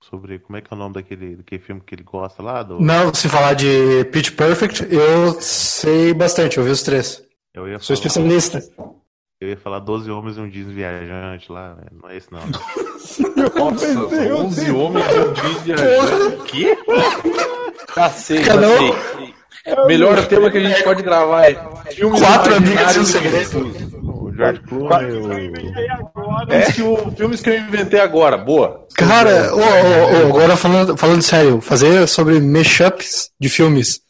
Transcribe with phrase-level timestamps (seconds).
[0.00, 2.62] sobre como é que é o nome daquele, daquele filme que ele gosta lá?
[2.62, 2.80] Do...
[2.80, 7.22] Não, se falar de Pitch Perfect, eu sei bastante, eu vi os três.
[7.54, 8.62] Eu ia Sou falar, especialista.
[9.40, 11.84] Eu ia falar 12 homens e um jeans viajante lá, né?
[11.92, 12.40] não é esse não.
[13.56, 13.86] Nossa,
[14.34, 16.36] 11 homens e um jeans viajante.
[16.36, 16.78] O quê?
[17.86, 19.34] Cacete, cacete.
[19.86, 21.54] Melhor tema que a gente pode gravar é
[21.90, 23.89] filmes Quatro amigos e um segredo.
[24.40, 26.52] George Clooney, o...
[26.52, 28.86] É que o filmes que eu inventei agora, boa.
[28.94, 34.00] Cara, ô, ô, ô, agora falando, falando sério, fazer sobre mashups de filmes.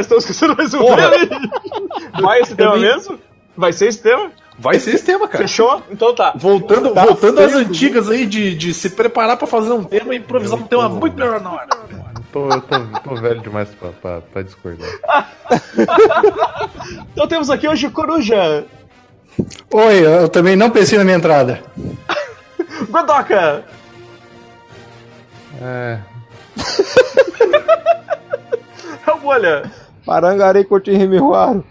[0.00, 1.10] Estamos esquecendo mais um Porra.
[1.10, 1.40] tema.
[2.20, 3.18] Vai esse tema Eu vi- mesmo?
[3.56, 4.30] Vai ser esse tema?
[4.58, 5.44] Vai ser esse tema, cara.
[5.44, 5.82] Fechou?
[5.90, 6.32] Então tá.
[6.36, 10.58] Voltando, voltando às antigas aí de, de se preparar pra fazer um tema e improvisar
[10.58, 11.68] um tema muito melhor na hora.
[12.32, 14.88] Tô, eu tô, tô velho demais pra, pra, pra discordar.
[17.12, 18.64] Então temos aqui hoje Coruja,
[19.72, 21.62] Oi, eu também não pensei na minha entrada.
[22.90, 23.64] Godoka,
[25.62, 25.98] É,
[29.06, 29.70] Helbolha,
[30.04, 31.64] Parangarei Coutinho Rimiruaro.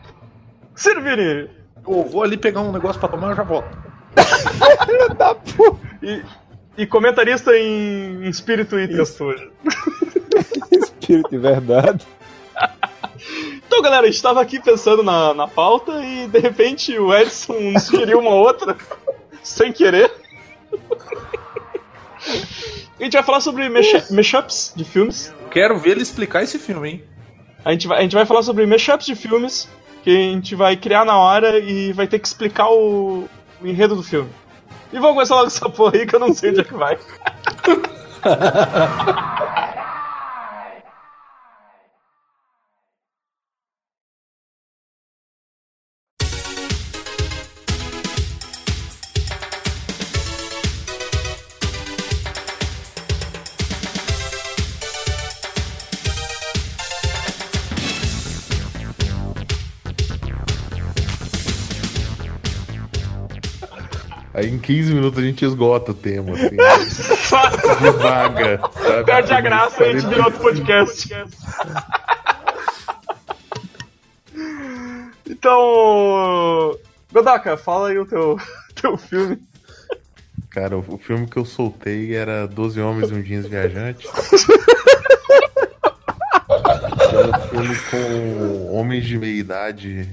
[0.75, 1.49] Sirvini
[1.87, 3.77] Eu vou ali pegar um negócio pra tomar e já volto.
[6.01, 6.21] e,
[6.77, 9.49] e comentarista em, em espírito e texto hoje.
[10.71, 12.05] Espírito de verdade.
[13.67, 17.77] Então galera, a gente tava aqui pensando na, na pauta e de repente o Edson
[17.79, 18.75] sugeriu uma outra,
[19.43, 20.11] sem querer.
[22.99, 25.33] A gente vai falar sobre mashup- mashups de filmes.
[25.51, 27.03] Quero ver ele explicar esse filme, hein?
[27.63, 29.69] A gente, vai, a gente vai falar sobre mashups de filmes
[30.03, 33.27] que a gente vai criar na hora e vai ter que explicar o,
[33.61, 34.29] o enredo do filme.
[34.91, 36.97] E vamos começar logo essa porra aí que eu não sei onde é que vai.
[64.39, 66.55] aí em 15 minutos a gente esgota o tema, assim.
[67.81, 69.03] Devaga, sabe?
[69.05, 71.09] Perde a graça e a gente vira outro podcast.
[75.29, 76.77] Então.
[77.11, 78.37] Godoka, fala aí o teu,
[78.79, 79.39] teu filme.
[80.49, 84.07] Cara, o, filme que eu soltei era 12 Homens e um Jeans Viajante.
[87.11, 90.07] É um filme com homens de meia idade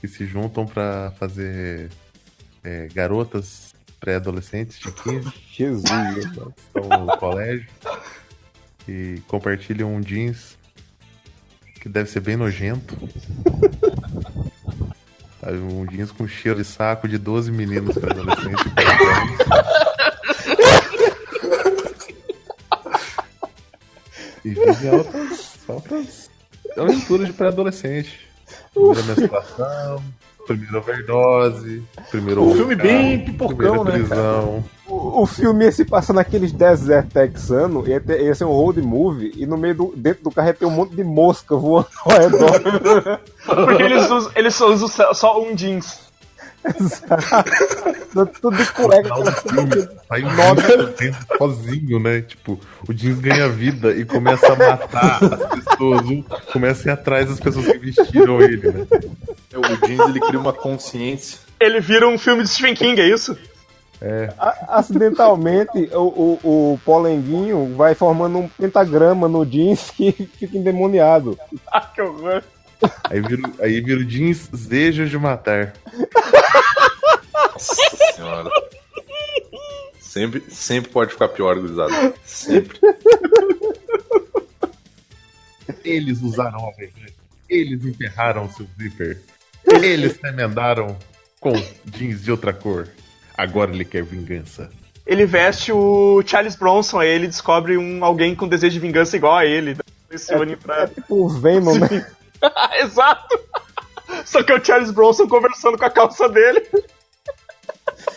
[0.00, 1.90] que se juntam pra fazer
[2.64, 7.68] é, garotas pré-adolescentes de 15 Jesus, estão no colégio
[8.88, 10.58] e compartilham um jeans
[11.80, 12.96] que deve ser bem nojento.
[15.44, 18.64] Um jeans com cheiro de saco de 12 meninos pré-adolescentes.
[18.64, 19.72] de 40 anos.
[24.44, 26.30] E vivem altas, altas
[26.76, 28.28] aventuras de pré-adolescente.
[28.72, 30.04] Primeira menstruação,
[30.46, 34.64] primeira overdose, primeiro Um filme bem pipocão, né, prisão.
[34.86, 38.80] O, o filme ia se passar naqueles desertos texanos, ia, ter- ia ser um road
[38.82, 39.92] movie, e no meio do.
[39.96, 43.20] dentro do carro ia ter um monte de mosca voando ao redor.
[43.46, 46.00] Porque eles, usam, eles só usam só- um jeans.
[48.40, 49.14] Tudo de cueca.
[49.48, 50.54] filme sai um
[50.96, 52.20] dentro sozinho, né?
[52.20, 56.02] Tipo, o jeans ganha vida e começa a matar as pessoas.
[56.06, 56.22] Um
[56.52, 58.86] começa a ir atrás das pessoas que vestiram ele, né?
[59.54, 61.38] O Jeans ele cria uma consciência.
[61.60, 63.36] Ele vira um filme de Stephen King, é isso?
[64.38, 71.38] A- Acidentalmente, o, o, o polenguinho vai formando um pentagrama no jeans que fica endemoniado.
[71.70, 72.42] Ah, que horror.
[73.04, 75.72] Aí vira, aí vira o jeans desejo de matar.
[77.32, 77.74] Nossa
[78.16, 78.50] senhora.
[80.00, 82.12] Sempre, sempre pode ficar pior, gurizada.
[82.24, 82.78] Sempre.
[85.84, 87.14] Eles usaram a verdade.
[87.48, 89.20] Eles enterraram seu zíper.
[89.64, 90.96] Eles se emendaram
[91.40, 91.52] com
[91.84, 92.88] jeans de outra cor.
[93.36, 94.70] Agora ele quer vingança.
[95.06, 99.36] Ele veste o Charles Bronson, aí ele descobre um, alguém com desejo de vingança igual
[99.36, 99.76] a ele.
[100.14, 100.86] Se une pra...
[100.86, 102.06] Tipo o Venom, né?
[102.80, 103.38] Exato!
[104.24, 106.62] Só que é o Charles Bronson conversando com a calça dele.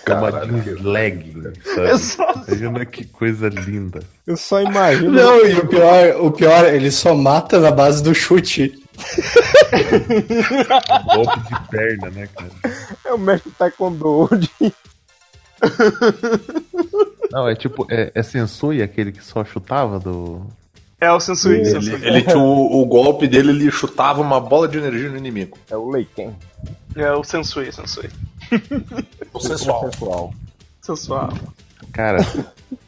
[0.06, 2.44] É uma jeans legging, sabe?
[2.48, 4.02] Imagina que coisa linda.
[4.28, 5.12] Eu só imagino.
[5.12, 8.80] Não, e o pior, o pior, ele só mata na base do chute.
[11.16, 12.52] Golpe de perna, né, cara?
[13.06, 14.30] É o mestre Taekwondo.
[17.32, 20.46] Não, é tipo, é, é Sensui aquele que só chutava do.
[21.00, 21.58] É o Sensui.
[21.58, 22.08] Ele, Sensui.
[22.08, 25.58] ele tinha o, o golpe dele, ele chutava uma bola de energia no inimigo.
[25.70, 26.36] É o Leiken.
[26.96, 28.10] É o Sensui, Sensui.
[29.34, 29.92] O sensual.
[29.92, 30.34] Sensual.
[30.82, 31.34] Sensual.
[31.92, 32.26] Cara,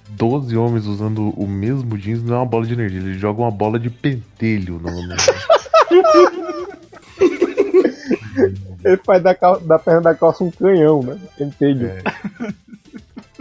[0.09, 3.51] 12 homens usando o mesmo jeans não é uma bola de energia, eles jogam uma
[3.51, 4.89] bola de pentelho no.
[8.84, 11.18] Ele faz da, da perna da calça um canhão, né?
[11.39, 11.86] Entende?
[11.86, 12.01] É.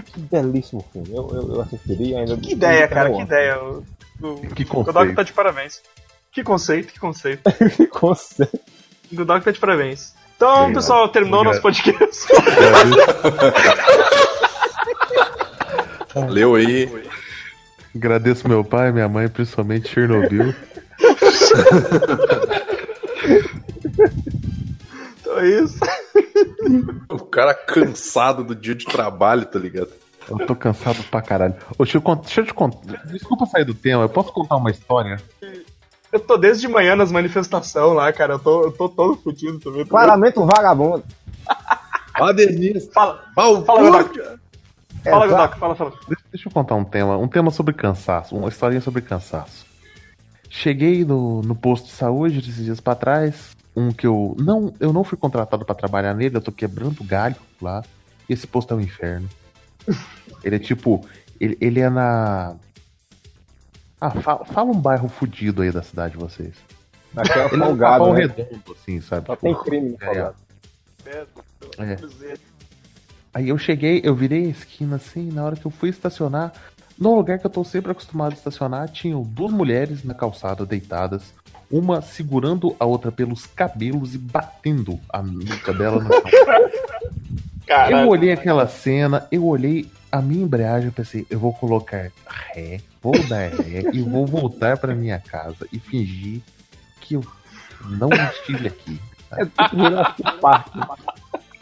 [0.05, 1.09] Que belíssimo filme.
[1.15, 2.37] Eu, eu, eu assistiria ainda.
[2.37, 3.59] Que ideia, cara, que ideia.
[3.63, 3.85] O,
[4.23, 5.15] o, Que o Godok conceito.
[5.17, 5.81] tá de parabéns.
[6.33, 7.43] Que conceito, que conceito.
[7.77, 8.59] Que conceito.
[9.13, 10.15] O Godok tá de parabéns.
[10.37, 10.75] Então, Obrigado.
[10.75, 11.97] pessoal, terminou nosso Obrigado.
[11.97, 12.27] podcast.
[16.15, 16.91] Valeu aí.
[17.95, 20.55] Agradeço meu pai, minha mãe, principalmente Chernobyl.
[25.39, 25.79] É isso.
[27.09, 29.91] O cara cansado do dia de trabalho, tá ligado?
[30.29, 31.55] Eu tô cansado pra caralho.
[31.79, 33.05] Ô, deixa eu, cont- deixa eu te contar.
[33.07, 35.21] Desculpa sair do tema, eu posso contar uma história?
[36.13, 38.35] Eu tô desde de manhã nas manifestações lá, cara.
[38.35, 39.87] Eu tô, eu tô todo fudido também.
[39.87, 41.05] Claramente um vagabundo.
[42.19, 42.91] Ah, Denise.
[42.93, 43.63] Fala, fala.
[43.63, 45.29] Fala, Exato.
[45.29, 45.93] Godok, fala, fala.
[46.09, 49.67] Deixa, deixa eu contar um tema, um tema sobre cansaço, uma historinha sobre cansaço.
[50.49, 54.93] Cheguei no, no posto de saúde esses dias pra trás, um que eu não, eu
[54.93, 57.85] não fui contratado pra trabalhar nele, eu tô quebrando galho lá.
[58.29, 59.29] Esse posto é um inferno.
[60.43, 61.07] Ele é tipo,
[61.39, 62.57] ele, ele é na
[64.01, 66.55] Ah, fala, fala um bairro fudido aí da cidade de vocês.
[67.17, 68.21] Aqui é Ele é um folgado, né?
[68.21, 69.27] redondo, assim, sabe?
[69.27, 70.37] Só Tipo, tem crime é, folgado.
[71.79, 71.97] É.
[73.33, 76.53] Aí eu cheguei, eu virei a esquina assim, na hora que eu fui estacionar,
[76.99, 81.35] no lugar que eu tô sempre acostumado a estacionar, tinham duas mulheres na calçada deitadas,
[81.71, 87.91] uma segurando a outra pelos cabelos e batendo a nuca dela no chão.
[87.91, 92.13] Eu olhei aquela cena, eu olhei a minha embreagem e pensei, eu vou colocar
[92.55, 96.41] ré, vou dar ré e vou voltar pra minha casa e fingir
[97.01, 97.25] que eu
[97.85, 99.01] não estive aqui.
[100.41, 100.73] Park.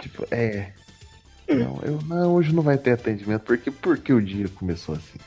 [0.01, 0.73] Tipo, é.
[1.49, 5.19] Não, eu não, hoje não vai ter atendimento, porque porque o dia começou assim.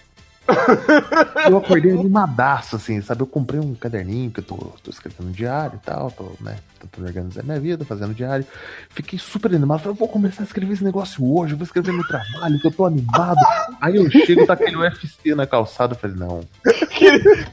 [1.50, 3.22] Eu acordei animadaço, assim, sabe?
[3.22, 7.08] Eu comprei um caderninho que eu tô, tô escrevendo diário e tal, tô, né, tentando
[7.08, 8.46] organizar minha vida, fazendo diário.
[8.90, 11.92] Fiquei super animado, falei, eu vou começar a escrever esse negócio hoje, eu vou escrever
[11.92, 13.38] no trabalho, que eu tô animado.
[13.82, 16.42] Aí eu chego, tá aquele UFC na calçada, eu falei, não.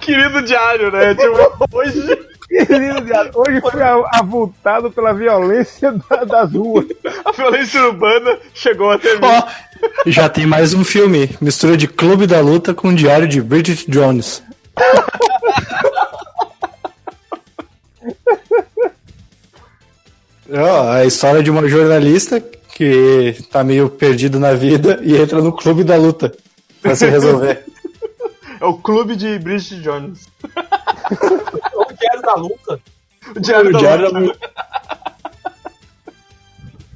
[0.01, 1.15] Querido diário, né?
[1.15, 6.87] Tipo, hoje Querido viado, Hoje fui a- avultado pela violência da- das ruas.
[7.25, 9.21] a violência urbana chegou até mim.
[9.27, 9.49] Ó,
[10.07, 11.31] já tem mais um filme.
[11.41, 14.43] Mistura de Clube da Luta com o Diário de Bridget Jones.
[20.53, 25.53] Ó, a história de uma jornalista que tá meio perdido na vida e entra no
[25.53, 26.33] Clube da Luta
[26.83, 27.65] pra se resolver.
[28.61, 30.21] É o clube de Bridget Jones.
[31.75, 32.81] O Diário da Luta.
[33.35, 34.15] O diário, O da Diário Luta.
[34.15, 34.51] da Luta.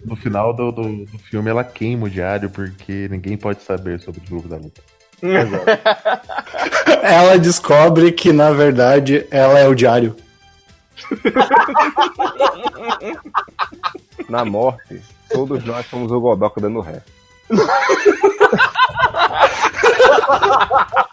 [0.08, 4.20] No final do, do, do filme ela queima o diário porque ninguém pode saber sobre
[4.20, 4.80] o clube da luta.
[7.02, 10.14] Ela descobre que, na verdade, ela é o Diário.
[14.28, 17.02] Na morte, todos nós somos o Godoka dando ré.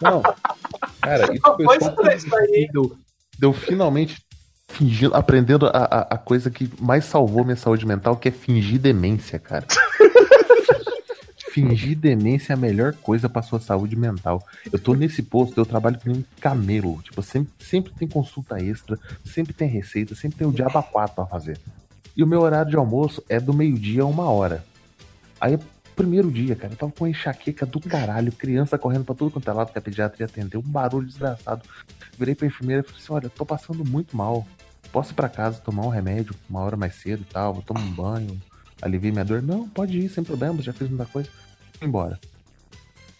[0.00, 0.22] Não.
[1.00, 2.68] Cara, isso foi só isso aí.
[2.72, 2.96] deu,
[3.38, 4.24] deu finalmente
[4.68, 8.78] fingindo, aprendendo a, a, a coisa que mais salvou minha saúde mental, que é fingir
[8.78, 9.66] demência, cara.
[11.50, 14.46] fingir demência é a melhor coisa pra sua saúde mental.
[14.70, 17.00] Eu tô nesse posto, eu trabalho com um camelo.
[17.02, 21.16] Tipo, sempre, sempre tem consulta extra, sempre tem receita, sempre tem o diabo a quatro
[21.16, 21.58] pra fazer.
[22.14, 24.64] E o meu horário de almoço é do meio-dia a uma hora.
[25.40, 25.58] Aí,
[25.94, 29.48] primeiro dia, cara, eu tava com uma enxaqueca do caralho, criança correndo pra tudo quanto
[29.48, 31.62] é lado que a pediatra ia atender, um barulho desgraçado.
[32.18, 34.46] Virei pra enfermeira e falei assim: olha, tô passando muito mal.
[34.96, 37.52] Posso ir pra casa tomar um remédio uma hora mais cedo e tal?
[37.52, 38.40] Vou tomar um banho,
[38.80, 39.42] aliviar minha dor?
[39.42, 41.28] Não, pode ir, sem problema, já fiz muita coisa.
[41.78, 42.18] Fui embora.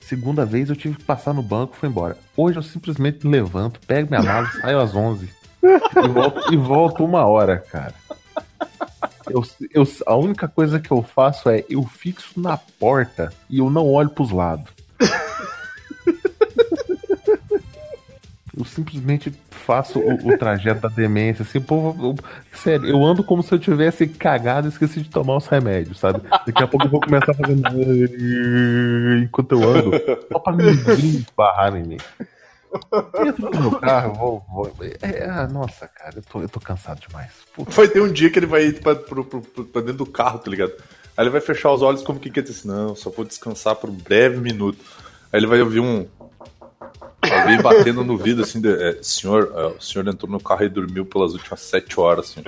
[0.00, 2.16] Segunda vez eu tive que passar no banco, fui embora.
[2.34, 5.28] Hoje eu simplesmente levanto, pego minha mala, saio às 11
[5.62, 7.92] e volto, e volto uma hora, cara.
[9.28, 13.68] Eu, eu, a única coisa que eu faço é eu fixo na porta e eu
[13.68, 14.72] não olho pros lados.
[18.58, 19.30] Eu simplesmente
[19.66, 22.14] faço o, o trajeto da demência, assim, eu-
[22.54, 26.20] sério, eu ando como se eu tivesse cagado e esqueci de tomar os remédios, sabe?
[26.46, 27.62] Daqui a pouco eu vou começar fazendo
[29.22, 29.90] enquanto eu ando,
[30.32, 31.96] só pra ninguém barrar em mim.
[33.26, 34.44] Entro no meu carro, vou.
[34.70, 37.30] vou é, ah, nossa, cara, eu tô, eu tô cansado demais.
[37.54, 37.70] Puta.
[37.72, 40.72] Vai ter um dia que ele vai ir pra, pra dentro do carro, tá ligado?
[41.16, 43.74] Aí ele vai fechar os olhos como que quer dizer assim, não, só vou descansar
[43.76, 44.78] por um breve minuto.
[45.32, 46.06] Aí ele vai ouvir um.
[47.32, 50.68] Alguém batendo no vidro assim, de, é, senhor, é, o senhor entrou no carro e
[50.68, 52.42] dormiu pelas últimas sete horas, assim.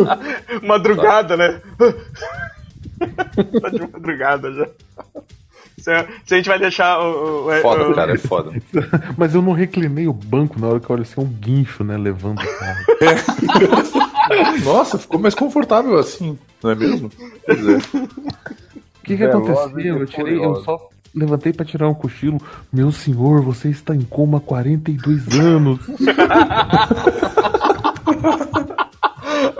[0.66, 1.60] Madrugada, né?
[3.60, 4.66] tá de madrugada já.
[5.78, 5.84] Se,
[6.26, 7.46] se a gente vai deixar o.
[7.46, 8.50] o- o- Foda, o- cara, é foda.
[9.16, 11.84] Mas eu não reclinei o banco na hora que eu olho assim, é um guincho,
[11.84, 11.96] né?
[11.96, 12.84] Levando o carro.
[14.64, 17.10] Nossa, ficou mais confortável assim, não é mesmo?
[17.46, 17.76] Pois é.
[17.76, 19.98] O que, que aconteceu?
[20.00, 22.40] Eu tirei, eu só levantei pra tirar um cochilo.
[22.72, 25.80] Meu senhor, você está em coma há 42 anos.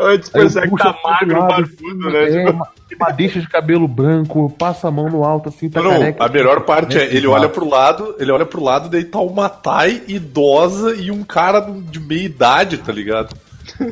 [0.01, 2.25] Antes pensar que tá assim magro, barbudo, né?
[2.25, 2.69] É, Tipo, uma,
[3.01, 6.25] uma deixa de cabelo branco, eu passo a mão no alto assim, tá Não, careca.
[6.25, 9.49] a melhor parte é, ele olha pro lado, ele olha pro lado, daí tá uma
[9.49, 13.37] Thay idosa e um cara de meia idade, tá ligado?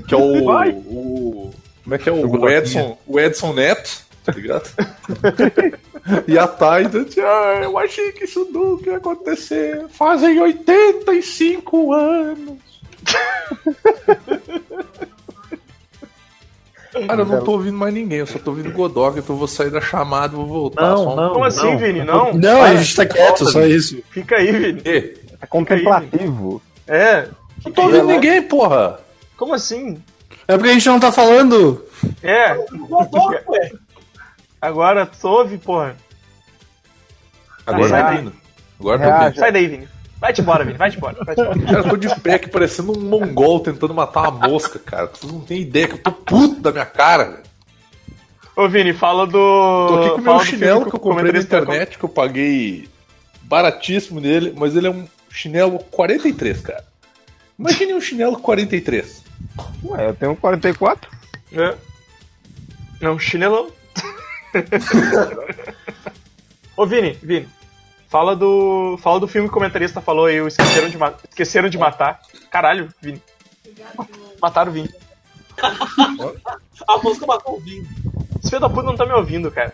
[0.06, 0.48] Que é o.
[0.86, 1.50] O
[1.84, 4.68] como é que é o, o Edson, o Edson Neto, tá ligado?
[6.26, 6.48] e a
[7.04, 9.86] diz, ah, eu achei que isso nunca ia acontecer.
[9.90, 12.58] Fazem 85 anos.
[17.06, 19.46] Cara, eu não tô ouvindo mais ninguém, eu só tô ouvindo Godog, então eu vou
[19.46, 20.82] sair da chamada e vou voltar.
[20.82, 21.32] Não, só um não.
[21.34, 22.02] Como assim, Vini?
[22.02, 22.32] Não?
[22.32, 24.02] Não, a gente tá quieto, só isso.
[24.10, 24.80] Fica aí, Vini.
[24.84, 26.62] É contemplativo.
[26.86, 27.28] É.
[27.64, 28.98] Não tô ouvindo ninguém, porra!
[29.36, 30.02] Como assim?
[30.48, 31.84] É porque a gente não tá falando.
[32.22, 32.54] É.
[32.54, 33.72] Godok, ué.
[34.66, 35.96] Agora tu ouve, porra.
[37.64, 38.32] Agora Sai tá vindo.
[38.80, 39.34] Agora tá.
[39.34, 39.88] Sai daí, Vini.
[40.18, 40.76] Vai-te embora, Vini.
[40.76, 41.24] Vai-te embora.
[41.24, 41.60] Vai-te embora.
[41.60, 45.06] Cara, eu tô de pé aqui parecendo um mongol tentando matar uma mosca, cara.
[45.06, 47.42] Vocês não têm ideia que eu tô puto da minha cara, velho.
[48.56, 49.32] Ô, Vini, fala do.
[49.32, 52.88] Tô aqui com o meu chinelo que eu comprei na internet, que eu paguei
[53.42, 56.84] baratíssimo nele, mas ele é um chinelo 43, cara.
[57.56, 59.22] Imagine um chinelo 43.
[59.84, 61.08] Ué, eu tenho 44.
[61.52, 61.74] É.
[63.00, 63.70] É um chinelão.
[66.76, 67.48] Ô, Vini, Vini.
[68.08, 68.98] Fala do.
[69.02, 72.20] Fala do filme que o comentarista falou aí, o Esqueceram de, Ma- Esqueceram de Matar.
[72.50, 73.20] Caralho, Vini.
[74.40, 74.90] Mataram o Vini.
[76.86, 77.86] A música matou o Vini.
[78.38, 79.72] Esse filho da puta não tá me ouvindo, cara.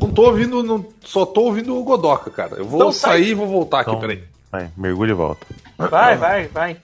[0.00, 2.56] Não tô ouvindo, não- só tô ouvindo o Godoka, cara.
[2.56, 3.12] Eu vou Então sai.
[3.18, 4.22] sair e vou voltar aqui, Então, peraí.
[4.50, 5.46] vai, mergulha e volta.
[5.78, 6.76] Vai, vai, vai.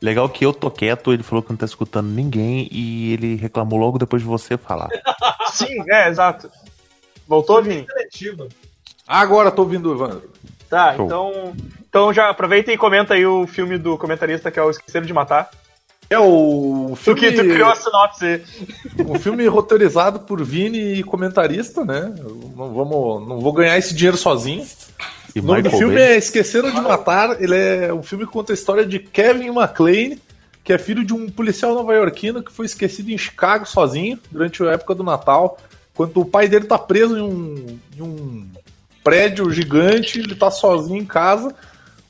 [0.00, 3.78] Legal que eu tô quieto, ele falou que não tá escutando ninguém e ele reclamou
[3.78, 4.88] logo depois de você falar.
[5.52, 6.50] Sim, é, exato.
[7.26, 7.86] Voltou, Vini?
[7.86, 8.48] Seletiva.
[9.06, 10.30] Agora tô ouvindo o Evandro.
[10.68, 11.06] Tá, Show.
[11.06, 11.52] então.
[11.88, 15.12] Então já aproveita e comenta aí o filme do comentarista que é o Esqueceram de
[15.12, 15.50] Matar.
[16.08, 18.42] É o Tu filme, que tu criou a sinopse.
[19.06, 22.14] um filme roteirizado por Vini e comentarista, né?
[22.18, 24.66] Não, vamos, não vou ganhar esse dinheiro sozinho.
[25.34, 26.04] E O nome do Michael filme Bay?
[26.12, 27.42] é Esqueceram de Matar.
[27.42, 30.16] Ele é um filme que conta a história de Kevin McLean,
[30.62, 34.72] que é filho de um policial nova-iorquino que foi esquecido em Chicago sozinho durante a
[34.72, 35.56] época do Natal.
[35.94, 38.48] Quando o pai dele tá preso em um, em um
[39.04, 41.54] prédio gigante, ele tá sozinho em casa,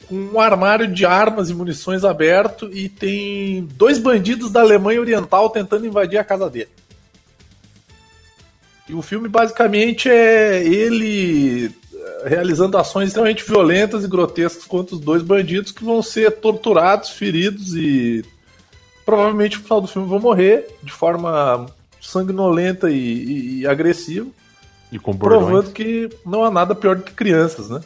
[0.07, 5.51] com um armário de armas e munições aberto e tem dois bandidos da Alemanha Oriental
[5.51, 6.71] tentando invadir a casa dele.
[8.89, 15.01] E o filme basicamente é ele eh, realizando ações extremamente violentas e grotescas contra os
[15.01, 18.25] dois bandidos que vão ser torturados, feridos e
[19.05, 21.67] provavelmente no final do filme vão morrer de forma
[22.03, 24.29] sanguinolenta e, e- e agressiva,
[24.91, 25.43] E com bordões.
[25.45, 27.81] provando que não há nada pior do que crianças, né?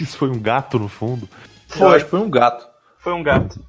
[0.00, 1.28] Isso foi um gato no fundo.
[1.68, 2.66] Que foi um gato.
[2.98, 3.60] Foi um gato.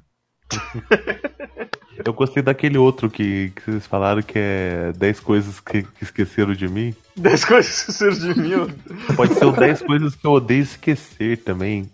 [2.04, 6.52] Eu gostei daquele outro que, que vocês falaram que é 10 coisas que, que esqueceram
[6.52, 6.94] de mim.
[7.16, 8.74] 10 coisas que surgiram de mim.
[9.16, 11.88] Pode ser o 10 coisas que eu odeio esquecer também.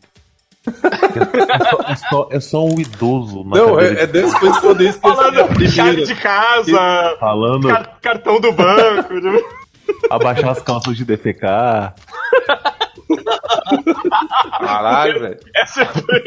[0.67, 4.59] É só, é só, é só um idoso na Não, é, é de- 10 coisas
[4.61, 9.15] que eu Falando chave de casa, falando car- cartão do banco.
[10.11, 11.95] abaixar as calças de defecar.
[14.59, 15.39] Caralho, velho.
[15.55, 16.25] Essa foi.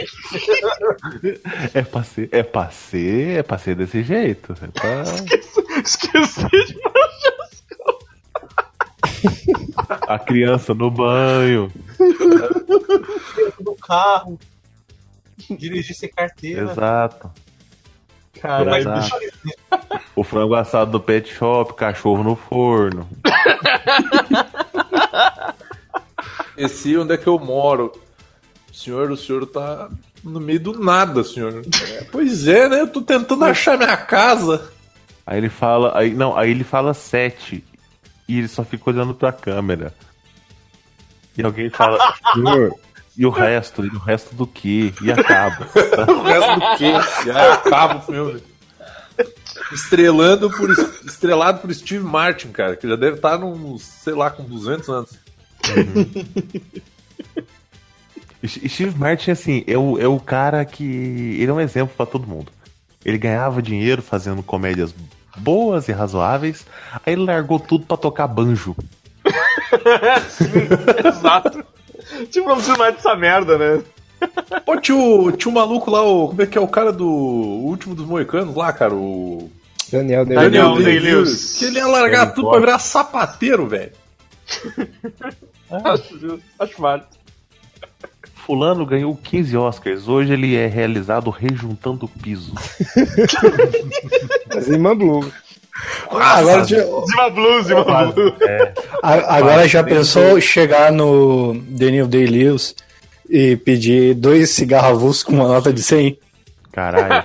[1.73, 4.53] É pra ser, é pra ser, é pra ser desse jeito.
[4.61, 5.03] É pra...
[5.83, 6.75] Esqueci de
[10.07, 11.71] A criança no banho.
[13.35, 14.39] Dentro do carro.
[15.49, 16.71] Dirigir sem carteira.
[16.71, 17.31] Exato.
[18.39, 18.77] Caralho.
[18.77, 19.09] Exato.
[20.15, 23.07] O frango assado do pet shop, cachorro no forno.
[26.57, 27.91] Esse onde é que eu moro.
[28.71, 29.89] Senhor, o senhor tá
[30.23, 31.63] no meio do nada, senhor.
[31.89, 32.81] É, pois é, né?
[32.81, 34.71] Eu tô tentando achar minha casa.
[35.25, 37.63] Aí ele fala, aí não, aí ele fala sete
[38.27, 39.93] e ele só fica olhando pra câmera.
[41.37, 41.97] E alguém fala,
[42.33, 42.73] senhor,
[43.17, 43.85] E o resto?
[43.85, 44.93] E o resto do quê?
[45.01, 45.67] E acaba.
[46.07, 46.91] O resto do quê?
[47.27, 48.43] E acaba o filme.
[49.71, 50.69] Estrelando por,
[51.05, 55.11] estrelado por Steve Martin, cara, que já deve estar num, sei lá, com 200 anos.
[58.41, 60.83] E Steve Martin, assim, é o, é o cara que.
[60.83, 62.51] Ele é um exemplo pra todo mundo.
[63.05, 64.93] Ele ganhava dinheiro fazendo comédias
[65.37, 66.65] boas e razoáveis,
[67.05, 68.75] aí ele largou tudo pra tocar banjo.
[71.05, 71.63] Exato.
[72.29, 73.83] Tipo, não preciso mais dessa merda, né?
[74.65, 77.93] Pô, tinha o, maluco lá, o, como é que é o cara do o último
[77.93, 78.93] dos moicanos lá, cara?
[78.93, 79.51] O
[79.91, 81.57] Daniel Day Daniel Day-Lewis, Day-Lewis.
[81.57, 82.57] Que ele ia largar tudo pode.
[82.57, 83.91] pra virar sapateiro, velho.
[85.83, 87.07] Acho justo, acho válido.
[88.45, 90.07] Fulano ganhou 15 Oscars.
[90.07, 92.53] Hoje ele é realizado rejuntando piso.
[94.59, 95.31] Zima Blue.
[96.09, 98.33] Agora, já- Zima Blues, Zima Blues.
[99.01, 102.75] a- agora já pensou chegar no Daniel Day-Lewis
[103.29, 106.19] e pedir dois cigarros avulsos com uma nota de 100?
[106.71, 107.23] Caralho.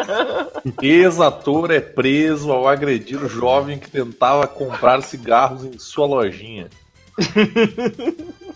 [0.82, 6.68] Ex-ator é preso ao agredir o jovem que tentava comprar cigarros em sua lojinha.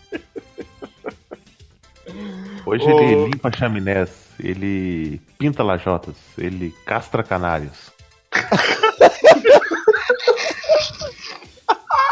[2.67, 3.01] Hoje Ô.
[3.01, 7.93] ele limpa chaminés, ele pinta lajotas, ele castra canários.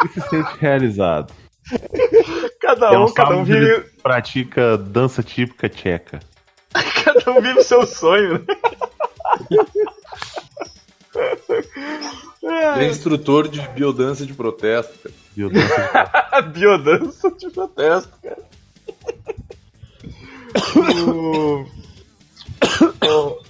[0.05, 1.33] e se sente realizado.
[2.61, 6.19] Cada É um, um cada um vive, pratica dança típica tcheca.
[7.05, 8.45] cada um vive o seu sonho, né?
[12.45, 14.99] É instrutor de biodança de protesto.
[14.99, 15.15] cara.
[15.37, 15.49] Viu?
[15.51, 18.39] Dança de- A biodança de protesto, cara.
[23.03, 23.43] O- o-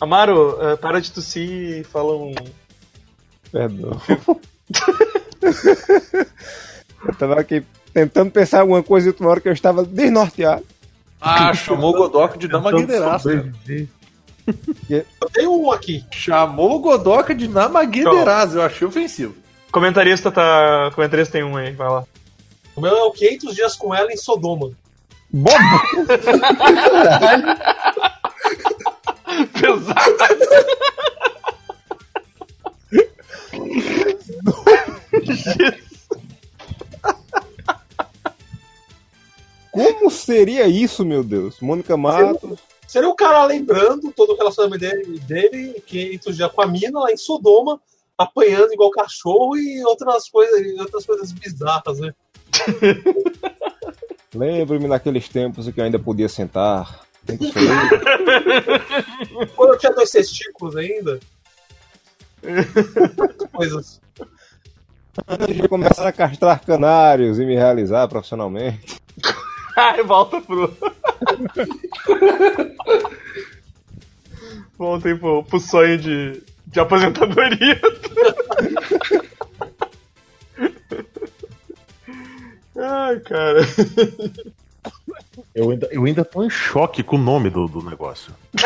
[0.00, 2.34] Amaro, eh, para de tossir e fala um.
[3.50, 4.00] Perdão.
[7.06, 10.64] eu tava aqui tentando pensar alguma coisa e outra hora que eu estava desnorteado.
[11.20, 13.28] Ah, chamou o Godoka de Namagueiraço.
[13.28, 13.52] cara.
[14.88, 16.04] Eu tenho um aqui.
[16.12, 18.56] Chamou o Godoka de Namagueiraço.
[18.56, 19.34] Eu achei ofensivo.
[19.72, 20.90] Comentarista tá.
[20.94, 22.04] Comentarista tem um aí, vai lá.
[22.76, 24.70] O meu é o 500 dias com ela em Sodoma.
[25.30, 25.56] Bobo!
[29.52, 30.18] Pesado.
[39.70, 41.60] Como seria isso, meu Deus?
[41.60, 42.58] Mônica Matos.
[42.86, 47.12] Seria o cara lembrando todo o relacionamento dele, dele 500 dias com a mina lá
[47.12, 47.78] em Sodoma,
[48.16, 52.14] apanhando igual cachorro e outras coisas, e outras coisas bizarras, né?
[54.34, 57.00] Lembro-me naqueles tempos em que eu ainda podia sentar.
[59.56, 61.18] Quando eu tinha dois testículos ainda.
[63.52, 64.00] coisas.
[65.26, 68.98] Antes de começar a castrar canários e me realizar profissionalmente.
[69.76, 70.76] Ai, volta pro.
[74.76, 77.80] Voltem pro, pro sonho de, de aposentadoria.
[82.78, 83.60] Ai, cara.
[85.54, 88.32] Eu ainda, eu ainda tô em choque com o nome do, do negócio.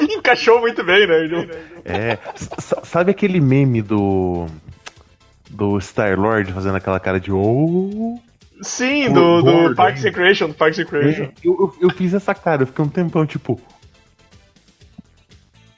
[0.00, 1.48] Encaixou muito bem, né?
[1.84, 2.18] É.
[2.84, 4.46] Sabe aquele meme do.
[5.50, 7.32] Do Star-Lord fazendo aquela cara de.
[7.32, 8.18] Oh.
[8.60, 11.22] Sim, do, do Gordo, Parks Recreation, do Parks and Recreation.
[11.24, 13.60] É, eu, eu, eu fiz essa cara, eu fiquei um tempão tipo.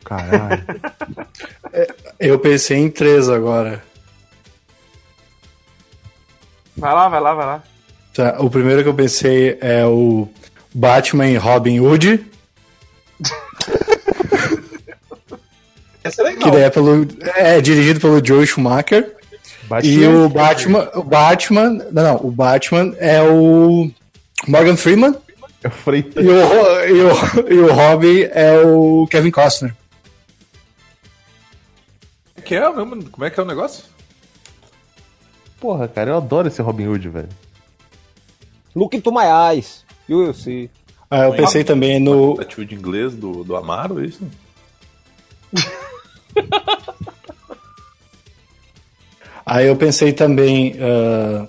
[0.05, 0.65] Caralho.
[2.19, 3.83] Eu pensei em três agora.
[6.81, 7.63] Vai lá, vai lá, vai lá.
[8.15, 10.27] Tá, o primeiro que eu pensei é o
[10.75, 12.27] Batman e Robin Hood,
[16.03, 16.51] Essa é que legal.
[16.53, 19.15] daí é, pelo, é dirigido pelo Joe Schumacher.
[19.85, 23.89] E o Batman, o Batman, não, não, o Batman é o
[24.49, 25.15] Morgan Freeman
[25.63, 26.11] Eu falei.
[26.17, 29.73] e o, e o, e o Robin é o Kevin Costner.
[32.45, 33.09] Que é o mesmo?
[33.11, 33.85] Como é que é o negócio?
[35.61, 37.29] Porra, cara, eu adoro esse Robin Hood, velho.
[38.75, 39.85] Look into my eyes.
[40.09, 40.71] You will see.
[41.11, 42.43] Ah, eu pensei também no.
[42.45, 44.27] Tio de inglês do, do Amaro, é isso?
[49.45, 51.47] Aí eu pensei também ah,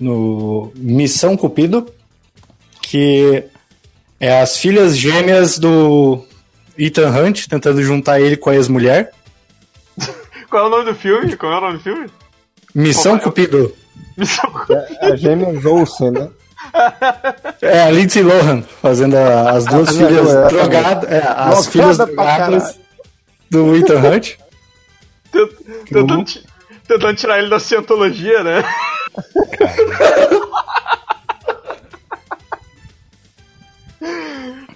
[0.00, 1.92] no Missão Cupido,
[2.80, 3.44] que
[4.18, 6.24] é as filhas gêmeas do
[6.78, 9.12] Ethan Hunt tentando juntar ele com a ex-mulher.
[10.48, 11.36] Qual é o nome do filme?
[11.36, 12.10] Qual é o nome do filme?
[12.74, 13.74] Missão Opa, Cupido.
[14.16, 14.80] Missão Cupido.
[14.80, 16.28] É, é a gêmea Olsen, né?
[17.62, 21.10] É, a Lindsay Lohan fazendo as duas filhas drogadas.
[21.10, 22.78] É, as filhas drogadas
[23.50, 24.36] do Ethan Hunt.
[25.86, 26.24] Tentando,
[26.86, 28.64] tentando tirar ele da cientologia, né?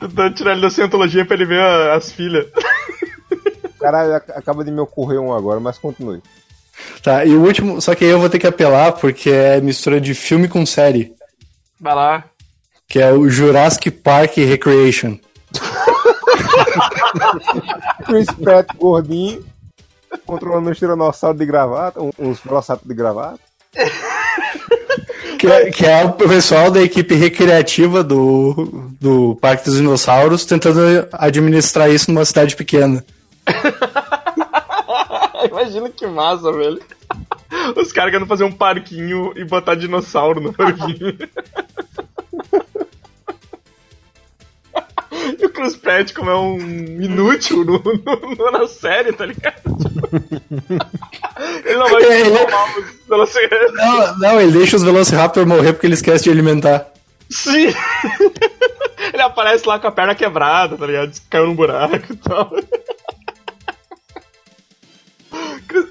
[0.00, 2.46] tentando tirar ele da cientologia pra ele ver as filhas.
[3.80, 6.22] Caralho, acaba de me ocorrer um agora, mas continue.
[7.02, 10.00] Tá, e o último, só que aí eu vou ter que apelar porque é mistura
[10.00, 11.12] de filme com série,
[11.80, 12.24] Vai lá.
[12.88, 15.18] que é o Jurassic Park Recreation.
[18.06, 19.44] Chris Pratt gordinho,
[20.26, 23.38] controlando uns tiranossauros de gravata, um- uns velociraptor de gravata.
[25.38, 30.80] Que é, que é o pessoal da equipe recreativa do, do Parque dos Dinossauros tentando
[31.12, 33.04] administrar isso numa cidade pequena.
[35.50, 36.80] Imagina que massa, velho.
[37.76, 41.16] Os caras querendo fazer um parquinho e botar dinossauro no parquinho.
[45.40, 46.58] E o Chris Pratt, como é um
[47.00, 49.54] inútil no, no- na série, tá ligado?
[51.64, 53.72] Ele não vai Ele- os velociraptors.
[53.74, 56.86] Não, não, ele deixa os Velociraptor morrer porque ele esquece de alimentar.
[57.30, 57.68] Sim!
[59.12, 61.12] Ele aparece lá com a perna quebrada, tá ligado?
[61.30, 62.50] Caiu num buraco e tal.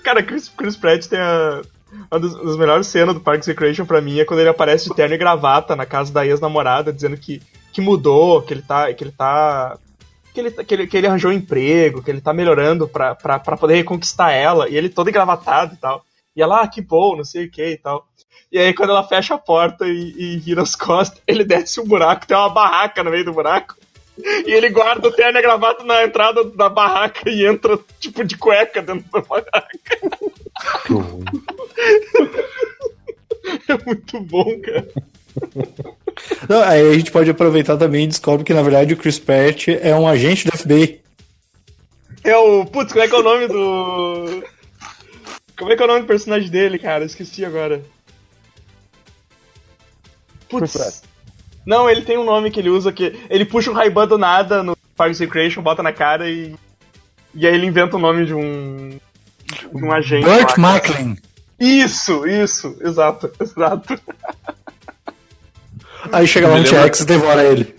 [0.03, 1.61] Cara, Chris, Chris Pratt tem a.
[2.11, 4.95] Uma das, das melhores cenas do Parks Recreation pra mim é quando ele aparece de
[4.95, 7.39] terno e gravata na casa da ex-namorada, dizendo que,
[7.71, 8.91] que mudou, que ele tá.
[8.93, 9.77] que ele tá.
[10.33, 13.37] Que ele, que, ele, que ele arranjou um emprego, que ele tá melhorando pra, pra,
[13.37, 16.03] pra poder reconquistar ela, e ele todo engravatado e tal.
[16.35, 18.07] E ela, ah, que bom, não sei o que e tal.
[18.51, 21.85] E aí, quando ela fecha a porta e, e vira as costas, ele desce um
[21.85, 23.75] buraco, tem uma barraca no meio do buraco.
[24.17, 28.23] E ele guarda o terno e a gravata na entrada da barraca e entra, tipo,
[28.23, 29.69] de cueca dentro da barraca.
[30.85, 31.23] Que horror.
[33.67, 34.87] É muito bom, cara.
[36.47, 39.67] Não, aí a gente pode aproveitar também e descobre que na verdade o Chris Pratt
[39.67, 41.01] é um agente do FBI.
[42.23, 42.65] É o.
[42.65, 44.43] Putz, como é que é o nome do.
[45.57, 47.03] Como é que é o nome do personagem dele, cara?
[47.03, 47.83] Esqueci agora.
[50.49, 50.93] Chris Pratt.
[50.93, 51.12] Putz.
[51.65, 53.13] Não, ele tem um nome que ele usa que.
[53.29, 56.55] Ele puxa um Ray-Ban do nada no Parks and Recreation, bota na cara e.
[57.35, 58.97] E aí ele inventa o nome de um.
[59.73, 60.25] De um agente.
[60.25, 60.57] Burt.
[60.57, 61.17] Macklin.
[61.59, 63.97] Isso, isso, exato, exato.
[66.11, 67.73] Aí chega lá um T-Rex e devora ele.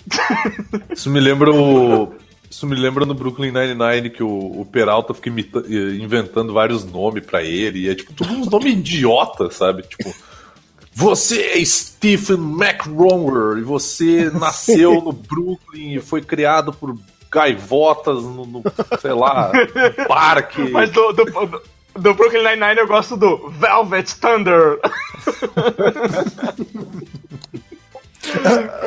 [0.92, 2.14] Isso me lembra o.
[2.51, 4.29] Isso me lembra no Brooklyn Nine-Nine que o,
[4.61, 7.81] o Peralta fica imita- eh, inventando vários nomes pra ele.
[7.81, 9.83] E é tipo, tudo uns nomes idiota, sabe?
[9.83, 10.14] Tipo.
[10.95, 16.97] Você é Stephen McRomer e você nasceu no Brooklyn e foi criado por
[17.31, 18.63] gaivotas no, no,
[19.01, 19.51] sei lá,
[20.07, 20.71] parque.
[20.71, 21.63] Mas do, do, do,
[21.99, 24.79] do Brooklyn Nine-Nine eu gosto do Velvet Thunder.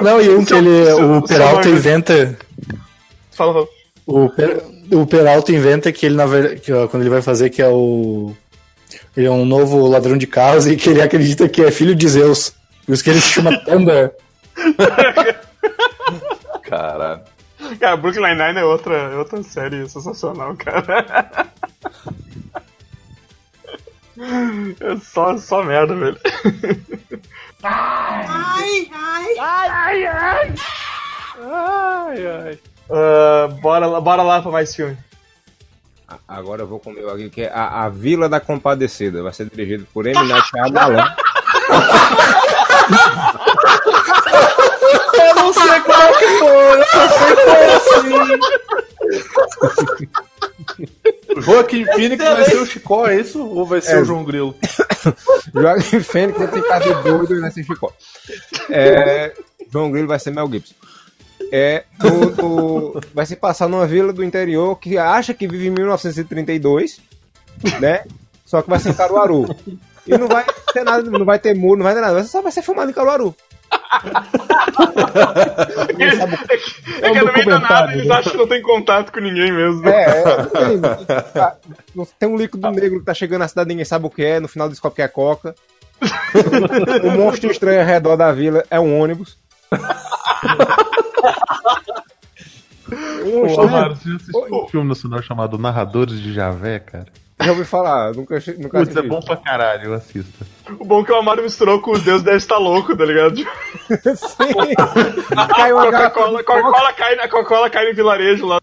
[0.02, 2.38] Não, e um que ele, o Peralta inventa.
[3.32, 3.67] Fala, fala.
[4.06, 7.67] O, Per- o Peralta inventa que ele, na verdade, quando ele vai fazer que é
[7.67, 8.34] o.
[9.17, 12.08] Ele é um novo ladrão de carros e que ele acredita que é filho de
[12.08, 12.53] Zeus.
[12.86, 14.13] Por isso que ele se chama Thunder.
[16.62, 17.21] Caralho.
[17.80, 21.51] Cara, Brooklyn Nine-Nine é outra, é outra série sensacional, cara.
[24.19, 26.17] É só, só merda, velho.
[27.63, 29.36] Ai, ai.
[29.39, 30.06] Ai,
[32.27, 32.60] ai.
[32.89, 34.97] Ah, bora, lá, bora lá pra mais filme.
[36.28, 39.22] Agora eu vou com o meu aqui, que é a, a Vila da Compadecida.
[39.24, 40.17] Vai ser dirigido por M.
[40.28, 41.13] Night Shyamalan.
[45.13, 48.39] Eu não sei como é que foi, eu só sei que foi assim.
[51.41, 53.46] Joaquim Phoenix vai ser o Chicó, é isso?
[53.46, 54.02] Ou vai ser É.
[54.02, 54.56] o João Grilo?
[55.54, 57.91] Joaquim Fênix vai ficar de doido e vai ser Chicó.
[58.70, 59.34] É,
[59.72, 60.74] João Grilo vai ser Mel Gibson.
[61.51, 66.99] É, no- vai se passar numa vila do interior que acha que vive em 1932,
[67.79, 68.03] né?
[68.45, 69.45] Só que vai ser em Caruaru.
[70.05, 72.51] E não vai ter nada, não vai ter muro, não vai ter nada, só vai
[72.51, 73.36] ser filmado em Caruaru.
[75.89, 76.03] É que,
[77.05, 79.88] é que no meio do nada eles acham que não tem contato com ninguém mesmo.
[79.88, 80.79] É, é, tem,
[81.33, 81.57] tá,
[82.17, 84.47] tem um líquido negro que tá chegando na cidade, ninguém sabe o que é, no
[84.47, 85.53] final descobre que é coca.
[87.03, 89.38] um monstro estranho ao redor da vila é um ônibus.
[93.23, 97.06] Um Ô, Amaro, você já assistiu um filme nacional chamado Narradores de Javé, cara?
[97.39, 100.45] Já ouvi falar, nunca, che- nunca Putz, é bom pra caralho, assista.
[100.80, 103.36] O bom é que o Amaro misturou com o Deus deve estar louco, tá ligado?
[103.38, 103.45] Sim.
[105.56, 108.60] Caiu Coca-Cola cai, na- Coca-Cola cai no vilarejo lá.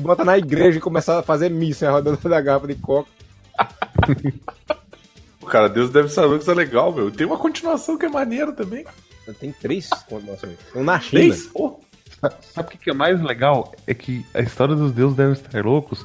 [0.00, 3.10] bota na igreja e começa a fazer missa em rodando da garrafa de coca.
[5.48, 7.10] Cara, Deus deve saber que isso é legal, meu.
[7.10, 8.84] Tem uma continuação que é maneiro também.
[9.40, 10.56] Tem três continuações.
[10.74, 11.22] Um na China.
[11.22, 11.46] Três?
[11.46, 11.80] Pô,
[12.54, 13.72] Sabe o que é mais legal?
[13.86, 16.04] É que a história dos deuses devem estar loucos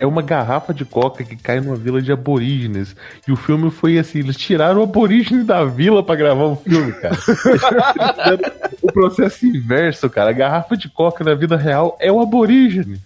[0.00, 2.96] é uma garrafa de coca que cai numa vila de aborígenes.
[3.28, 6.90] E o filme foi assim, eles tiraram o aborígene da vila pra gravar o filme,
[6.92, 7.14] cara.
[8.80, 10.30] o processo inverso, cara.
[10.30, 12.98] A garrafa de coca na vida real é o aborígene.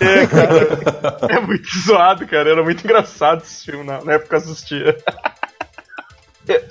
[0.00, 1.28] É, cara.
[1.28, 2.50] É muito zoado, cara.
[2.50, 4.96] Era muito engraçado esse filme na, época que assistia.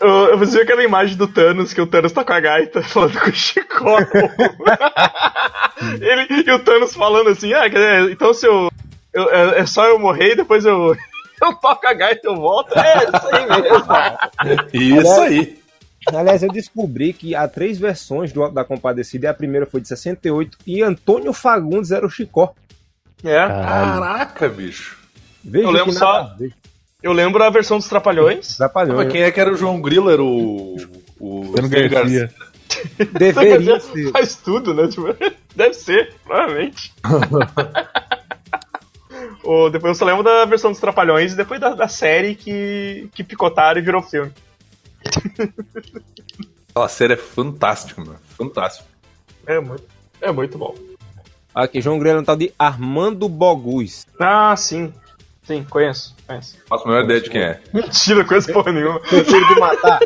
[0.01, 3.19] Eu, eu vi aquela imagem do Thanos, que o Thanos tá com a gaita falando
[3.19, 3.97] com o Chicó.
[6.01, 8.69] Ele, e o Thanos falando assim, ah, quer dizer, então se eu,
[9.13, 10.95] eu- é, é só eu morrer e depois eu,
[11.41, 12.77] eu toco a gaita e eu volto?
[12.77, 14.99] É, isso aí mesmo.
[15.01, 15.59] Isso aí.
[16.13, 19.87] Aliás, eu descobri que há três versões do da Compadecida e a primeira foi de
[19.89, 22.53] 68 e Antônio Fagundes era o Chicó.
[23.23, 23.35] É.
[23.47, 24.97] Caraca, bicho.
[25.43, 26.53] Veja Eu lembro que só- nada a ver.
[27.01, 28.55] Eu lembro a versão dos Trapalhões.
[28.59, 28.97] Atrapalhou.
[28.97, 30.09] Mas quem é que era o João Grilo?
[30.09, 30.75] Era o.
[31.19, 32.33] O Stênio Garcia.
[33.11, 34.11] Deveria ser.
[34.11, 34.87] Faz tudo, né?
[34.87, 35.07] Tipo,
[35.55, 36.93] deve ser, provavelmente.
[39.43, 43.09] Ou depois eu só lembro da versão dos Trapalhões e depois da, da série que,
[43.13, 44.31] que picotaram e virou filme.
[46.69, 48.19] Aquela série é fantástica, mano.
[48.37, 48.87] Fantástico.
[49.45, 49.83] É muito,
[50.21, 50.75] é muito bom.
[51.53, 54.05] Aqui, João Grilo é um tal de Armando Bogus.
[54.19, 54.93] Ah, sim.
[55.49, 56.15] Sim, conheço.
[56.27, 56.57] conheço.
[56.67, 57.59] Faço a maior ideia de quem é.
[57.73, 58.99] Mentira, conheço porra nenhuma.
[58.99, 59.99] Filho de matar.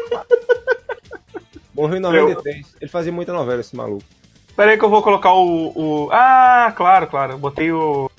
[1.75, 2.65] Morreu em 93.
[2.79, 4.05] Ele fazia muita novela, esse maluco.
[4.55, 6.09] Pera aí que eu vou colocar o, o.
[6.13, 7.33] Ah, claro, claro.
[7.33, 8.09] Eu botei o.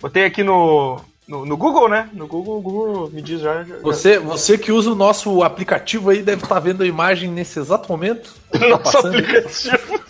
[0.00, 1.00] Botei aqui no.
[1.28, 2.10] No, no Google, né?
[2.12, 3.62] No Google, o Google me diz já.
[3.62, 7.60] já Você, você que usa o nosso aplicativo aí deve estar vendo a imagem nesse
[7.60, 8.34] exato momento.
[8.50, 9.16] Tá Nosso passando.
[9.16, 10.00] aplicativo.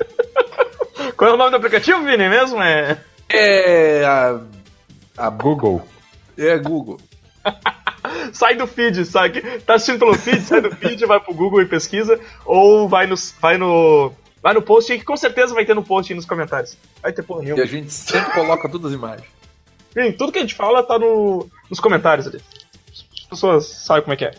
[1.18, 2.30] Qual é o nome do aplicativo, Vini?
[2.30, 2.62] Mesmo?
[2.62, 2.96] É.
[3.28, 4.04] É.
[4.06, 4.40] A,
[5.18, 5.86] a Google.
[6.36, 6.98] É Google.
[8.32, 9.30] Sai do feed, sai.
[9.60, 13.14] Tá assistindo pelo feed, sai do feed, vai pro Google e pesquisa, ou vai no,
[13.40, 14.12] vai no,
[14.42, 16.76] vai no post, que com certeza vai ter no post e nos comentários.
[17.02, 17.62] Vai ter porra E nenhuma.
[17.62, 19.28] a gente sempre coloca todas as imagens.
[19.92, 22.40] Sim, tudo que a gente fala tá no, nos comentários ali.
[22.90, 24.32] As pessoas sabem como é que é.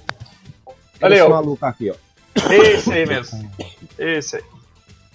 [1.02, 1.30] Olha aí, esse ó.
[1.30, 1.96] maluco aqui, ó.
[2.52, 3.52] Esse aí mesmo.
[3.98, 4.44] Esse aí.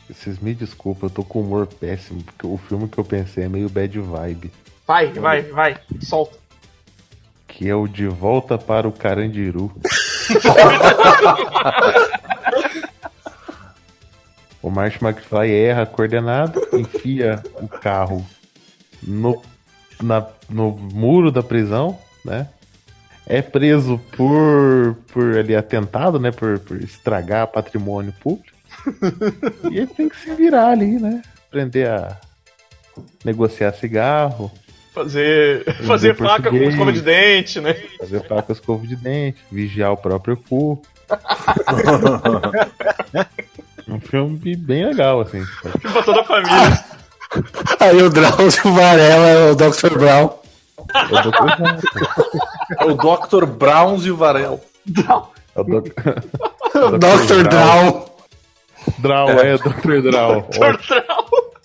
[0.09, 3.49] Vocês me desculpem, eu tô com humor péssimo, porque o filme que eu pensei é
[3.49, 4.53] meio bad vibe.
[4.87, 5.81] Vai, vai, vai.
[6.01, 6.39] Solta.
[7.57, 9.73] Que é o De Volta para o Carandiru.
[14.63, 18.25] o Marsh McFly erra a coordenada, enfia o carro
[19.03, 19.43] no,
[20.03, 22.47] na- no muro da prisão, né?
[23.27, 26.31] É preso por, por ali, atentado, né?
[26.31, 28.55] Por, por estragar patrimônio público.
[29.71, 31.23] e ele tem que se virar ali, né?
[31.49, 32.19] Aprender a
[33.25, 34.51] negociar cigarro,
[34.97, 37.75] Fazer, fazer faca com escova de dente, né?
[37.99, 40.81] Fazer faca escova de dente, vigiar o próprio cu.
[43.87, 45.45] um filme bem legal, assim.
[45.83, 46.83] Pra toda a família.
[47.79, 49.99] Aí o Drauzio Varela é o Dr.
[49.99, 50.29] Brown.
[50.29, 50.41] Com-
[52.81, 53.45] É o Dr.
[53.45, 54.65] Browns e o Varel.
[55.55, 55.81] Eu tô...
[55.83, 57.49] Dr.
[57.51, 58.07] Brown.
[58.99, 60.01] Draw, é, Dr.
[60.01, 60.43] Draw.
[60.43, 61.05] Tortrão.
[61.05, 61.56] Ainda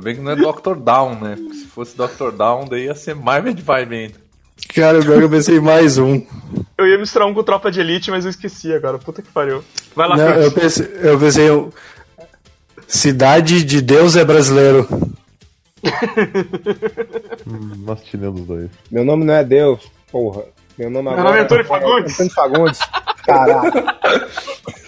[0.00, 0.74] bem que não é Dr.
[0.76, 1.36] Down, né?
[1.36, 2.30] Porque se fosse Dr.
[2.36, 4.28] Down, daí ia ser vibe ainda.
[4.74, 6.24] Cara, agora eu pensei em mais um.
[6.76, 8.98] Eu ia misturar um com tropa de elite, mas eu esqueci agora.
[8.98, 9.62] Puta que pariu.
[9.94, 11.72] Vai lá, Não, eu pensei, eu pensei em
[12.86, 14.88] Cidade de Deus é brasileiro.
[17.46, 18.70] Hum, tiramos os dois.
[18.90, 20.42] Meu nome não é Deus, porra.
[20.78, 22.12] Meu nome Meu agora nome é Antônio Fagundes.
[22.14, 22.78] Antônio Fagundes.
[23.24, 23.72] Caralho.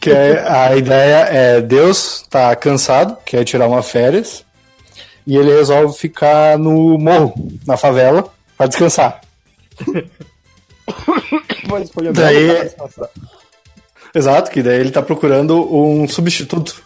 [0.00, 4.44] Que é, a ideia é Deus tá cansado, quer tirar uma férias,
[5.26, 7.34] e ele resolve ficar no morro,
[7.66, 9.20] na favela, pra descansar.
[11.68, 13.08] Pode escolher Daí- nome pra descansar.
[14.14, 16.82] Exato, que daí ele tá procurando um substituto.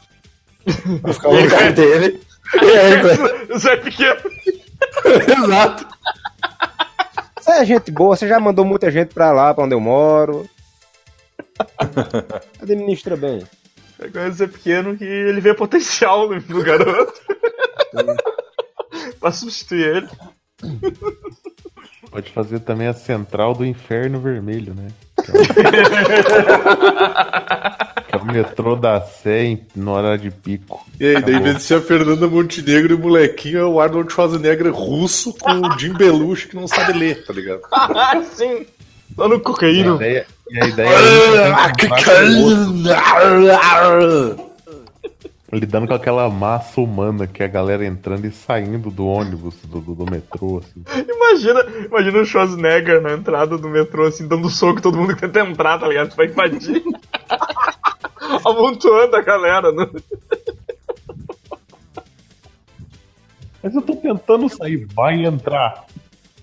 [1.01, 2.21] Pra ficar no lugar dele.
[2.55, 4.21] Aí, Zé Pequeno.
[5.45, 5.87] Exato.
[7.41, 10.49] Você é gente boa, você já mandou muita gente pra lá, pra onde eu moro.
[12.61, 13.43] Administra bem.
[14.03, 17.15] Agora Zé Pequeno que ele vê potencial no, no garoto.
[19.21, 20.09] pra substituir ele.
[22.11, 24.89] Pode fazer também a Central do Inferno Vermelho, né?
[25.25, 25.39] Que é o,
[28.07, 30.85] que é o metrô da Sé no horário de pico.
[31.01, 34.13] E aí, daí, vez de ser a Fernanda Montenegro e o molequinho, é o Arnold
[34.13, 37.63] Schwarzenegger russo com o Jim Belushi que não sabe ler, tá ligado?
[37.73, 38.67] Ah, sim.
[39.17, 39.95] Tá no E a cocaína.
[39.97, 41.65] ideia, e a ideia é
[45.55, 49.55] ele lidando com aquela massa humana que é a galera entrando e saindo do ônibus,
[49.63, 50.83] do, do, do metrô, assim.
[51.09, 55.41] Imagina, imagina o Schwarzenegger na entrada do metrô, assim, dando soco todo mundo que tenta
[55.41, 56.15] entrar, tá ligado?
[56.17, 56.83] Vai invadir.
[58.45, 59.71] Amontoando a galera.
[59.71, 59.87] Né?
[63.63, 65.85] Mas eu tô tentando sair, vai entrar.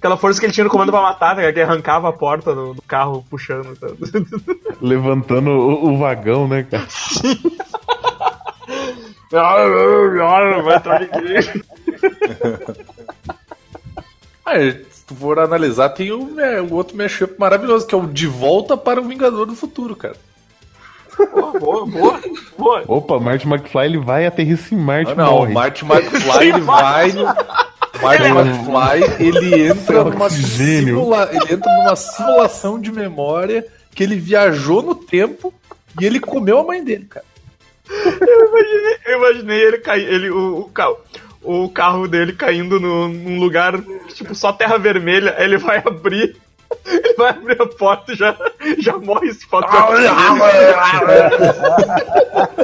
[0.01, 1.53] Aquela força que ele tinha no comando pra matar, ligado?
[1.53, 3.77] que arrancava a porta do, do carro puxando.
[3.77, 3.85] Tá?
[4.81, 6.87] Levantando o, o vagão, né, cara?
[10.63, 11.63] Vai entrar ninguém.
[14.43, 18.07] Aí, se tu for analisar, tem o, é, o outro mashup maravilhoso, que é o
[18.07, 20.15] De Volta para o Vingador do Futuro, cara.
[21.31, 22.19] Boa, boa, boa,
[22.57, 22.83] boa.
[22.87, 25.51] Opa, Marty McFly ele vai aterrissa em Marte não, morre.
[25.51, 27.11] o Marty McFly ele vai.
[28.01, 34.81] Marty McFly ele entra numa simula- ele entra numa simulação de memória que ele viajou
[34.81, 35.53] no tempo
[35.99, 37.25] e ele comeu a mãe dele, cara.
[37.89, 40.97] Eu imaginei, eu imaginei ele cair, ele, o, o, carro,
[41.43, 43.73] o carro dele caindo no, num lugar,
[44.13, 46.37] tipo, só terra vermelha, aí ele vai abrir.
[46.85, 48.33] Ele vai abrir a porta e já,
[48.79, 49.67] já morre esse foto.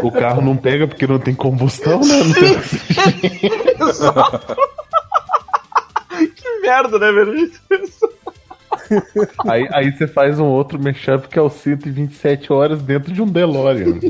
[0.02, 2.24] O carro não pega porque não tem combustão, né?
[2.24, 2.56] Não tem
[6.58, 7.52] que merda, né, velho?
[9.48, 13.26] Aí, aí você faz um outro mashup que é o 127 horas dentro de um
[13.28, 14.00] DeLorean.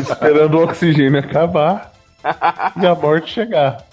[0.00, 1.92] Esperando o oxigênio acabar
[2.80, 3.86] e a morte chegar.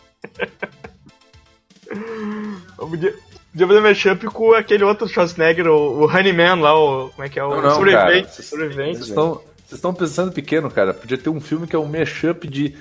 [2.78, 3.14] Eu podia,
[3.52, 7.10] podia fazer mashup com aquele outro Schwarzenegger, o, o Honeyman lá, o.
[7.10, 7.44] Como é que é?
[7.44, 8.32] O Não, não, sobrevivente.
[8.34, 10.94] Vocês- estão, vocês estão pensando pequeno, cara.
[10.94, 12.76] Podia ter um filme que é um mashup de.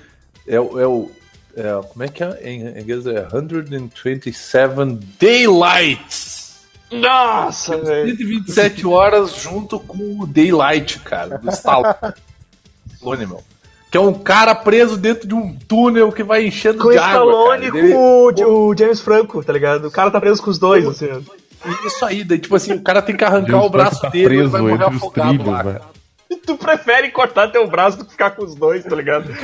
[0.46, 1.10] É, é o.
[1.56, 2.40] é, como é que é?
[2.42, 4.32] Em em inglês é 127
[5.18, 6.34] Daylights.
[6.90, 8.10] Nossa, velho.
[8.16, 12.14] 127 horas junto com o Daylight, cara, do Stallone,
[13.26, 13.42] meu.
[13.90, 16.98] Que é um cara preso dentro de um túnel que vai enchendo Com o de
[16.98, 17.10] água.
[17.10, 17.88] Stallone cara.
[17.88, 19.86] Com o, o James Franco, tá ligado?
[19.86, 21.08] O cara tá preso com os dois, assim.
[21.86, 24.28] Isso aí, daí, tipo assim, o cara tem que arrancar o braço tá dele e
[24.28, 25.80] preso vai morrer afogado trilhos, lá.
[26.46, 29.28] Tu prefere cortar teu braço do que ficar com os dois, tá ligado?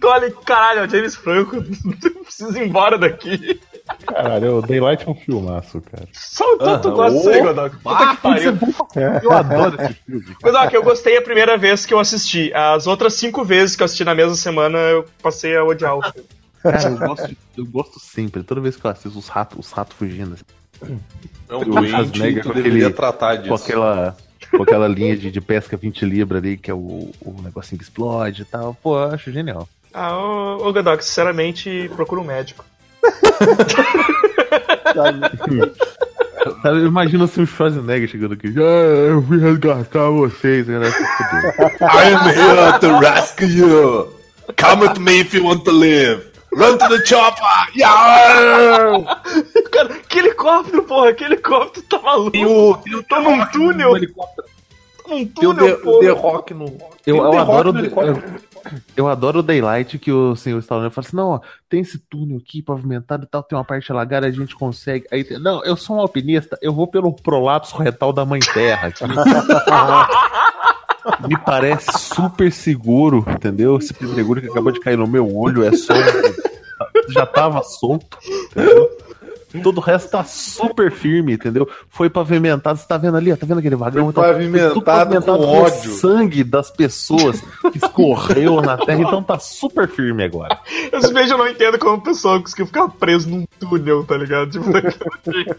[0.00, 1.62] tu olha, caralho, é James Franco.
[2.24, 3.60] Preciso ir embora daqui.
[4.06, 6.08] Caralho, o Daylight é um filmaço, cara.
[6.12, 6.96] Só o tanto Aham.
[6.96, 7.76] gosto disso aí, Ô, Godok.
[7.76, 8.58] Puta que pariu.
[9.22, 10.36] Eu adoro esse filme.
[10.42, 12.52] Godok, eu gostei a primeira vez que eu assisti.
[12.54, 16.02] As outras cinco vezes que eu assisti na mesma semana, eu passei a odiar o
[16.02, 16.28] filme.
[16.62, 18.42] Cara, eu gosto, eu gosto sempre.
[18.42, 20.34] Toda vez que eu assisto os ratos, os ratos fugindo.
[20.34, 20.44] assim,
[21.48, 21.92] É um O doente
[22.40, 23.48] tu com deveria aquele- tratar disso.
[23.48, 24.16] com aquela,
[24.50, 27.84] com aquela linha de, de pesca 20 libras ali, que é o, o negocinho que
[27.84, 28.76] explode e tal.
[28.82, 29.68] Pô, eu acho genial.
[29.94, 32.64] Ah, ô, ô Godok, sinceramente, procura um médico.
[36.62, 38.48] Sabe, imagina se o Schwarzenegger chegando aqui.
[38.56, 40.66] Ah, eu vim resgatar vocês.
[40.66, 40.78] Né?
[41.80, 44.08] I am here to rescue you.
[44.56, 46.24] Come with me if you want to live.
[46.56, 47.44] Run to the chopper.
[47.76, 49.20] Yeah!
[49.70, 52.30] Cara, que helicóptero, porra, que helicóptero tá maluco.
[52.30, 53.96] Tem o, tem o Tá num túnel.
[53.96, 54.46] helicóptero.
[54.48, 56.64] Tá num Tem o túnel, The, Rock no.
[57.06, 58.22] Eu, eu The adoro Rock no eu,
[58.96, 62.38] eu adoro o Daylight que o senhor Stallone fala assim: não, ó, tem esse túnel
[62.38, 65.06] aqui pavimentado e tal, tem uma parte alagada, a gente consegue.
[65.12, 69.04] Aí, não, eu sou um alpinista, eu vou pelo prolapso retal da mãe terra aqui.
[71.28, 73.76] Me parece super seguro, entendeu?
[73.78, 75.92] Esse pedregulho que acabou de cair no meu olho é só.
[75.94, 76.45] um-
[77.08, 78.18] Já tava solto,
[78.50, 78.90] entendeu?
[79.62, 81.68] Todo o resto tá super firme, entendeu?
[81.88, 84.12] Foi pavimentado, você tá vendo ali, ó, tá vendo aquele vagão?
[84.12, 85.92] Foi pavimentado pavimentado com com ódio.
[85.92, 87.40] sangue das pessoas
[87.72, 90.58] que escorreu na terra, então tá super firme agora.
[90.92, 94.50] Eu simplesmente não entendo como a pessoa conseguiu ficar preso num túnel, tá ligado?
[94.50, 94.94] Tipo, daquele
[95.32, 95.56] jeito.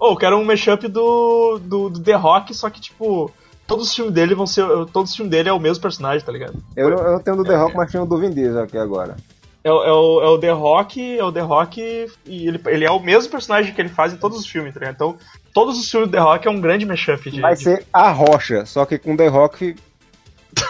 [0.00, 3.32] Oh, eu quero um mashup do, do, do The Rock, só que, tipo,
[3.66, 4.64] todos os filmes dele vão ser.
[4.92, 6.54] Todos os filmes dele é o mesmo personagem, tá ligado?
[6.76, 9.16] Eu, não- eu tenho do The Rock, mas tenho do Vin Diesel aqui agora.
[9.62, 11.80] É, o- é o, é o The Rock, é o The Rock
[12.26, 14.80] e ele, ele é o mesmo personagem que ele faz em todos os filmes, tá
[14.80, 14.94] ligado?
[14.94, 15.16] Então,
[15.54, 17.40] todos os filmes do The Rock é um grande mashup de.
[17.40, 19.74] Vai ser a rocha, só que com The Rock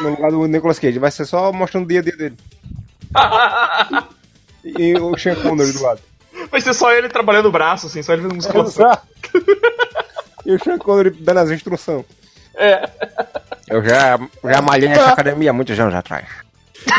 [0.00, 0.98] no lugar do Nicolas Cage.
[0.98, 2.37] Vai ser só mostrando o dia a dia dele.
[4.64, 6.00] E o Sean Connery do lado.
[6.50, 8.98] Vai ser só ele trabalhando o braço, assim, só ele fazendo musculação.
[10.46, 12.04] E o Sean Connery dando as instruções.
[12.56, 12.88] É.
[13.68, 16.26] Eu já, já malhei nessa academia há muitos anos atrás.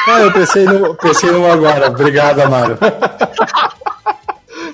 [0.08, 1.90] Ah, eu pensei no, pensei no agora.
[1.90, 2.76] Obrigado, Amaro.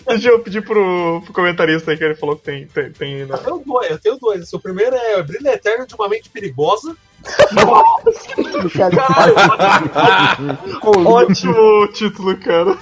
[0.07, 2.67] Deixa eu pedir pro, pro comentarista aí que ele falou que tem.
[2.67, 3.19] tem, tem?
[3.19, 4.51] Eu tenho dois, eu tenho dois.
[4.53, 6.95] O primeiro é Brilho Eterno de uma Mente Perigosa.
[11.05, 12.77] Ótimo título, cara.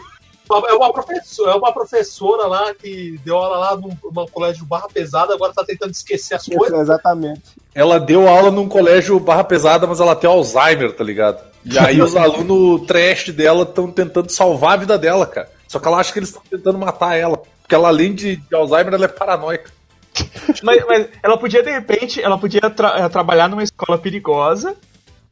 [0.67, 4.87] É uma, professora, é uma professora lá que deu aula lá num, num colégio barra
[4.87, 6.79] pesada, agora tá tentando esquecer as coisas.
[6.79, 7.55] Exatamente.
[7.79, 11.39] Ela deu aula num colégio barra pesada, mas ela tem Alzheimer, tá ligado?
[11.63, 15.49] E aí os alunos trash dela estão tentando salvar a vida dela, cara.
[15.65, 17.37] Só que ela acha que eles estão tentando matar ela.
[17.61, 19.71] Porque ela, além de, de Alzheimer, ela é paranoica.
[20.63, 24.75] Mas, mas ela podia, de repente, ela podia tra- eh, trabalhar numa escola perigosa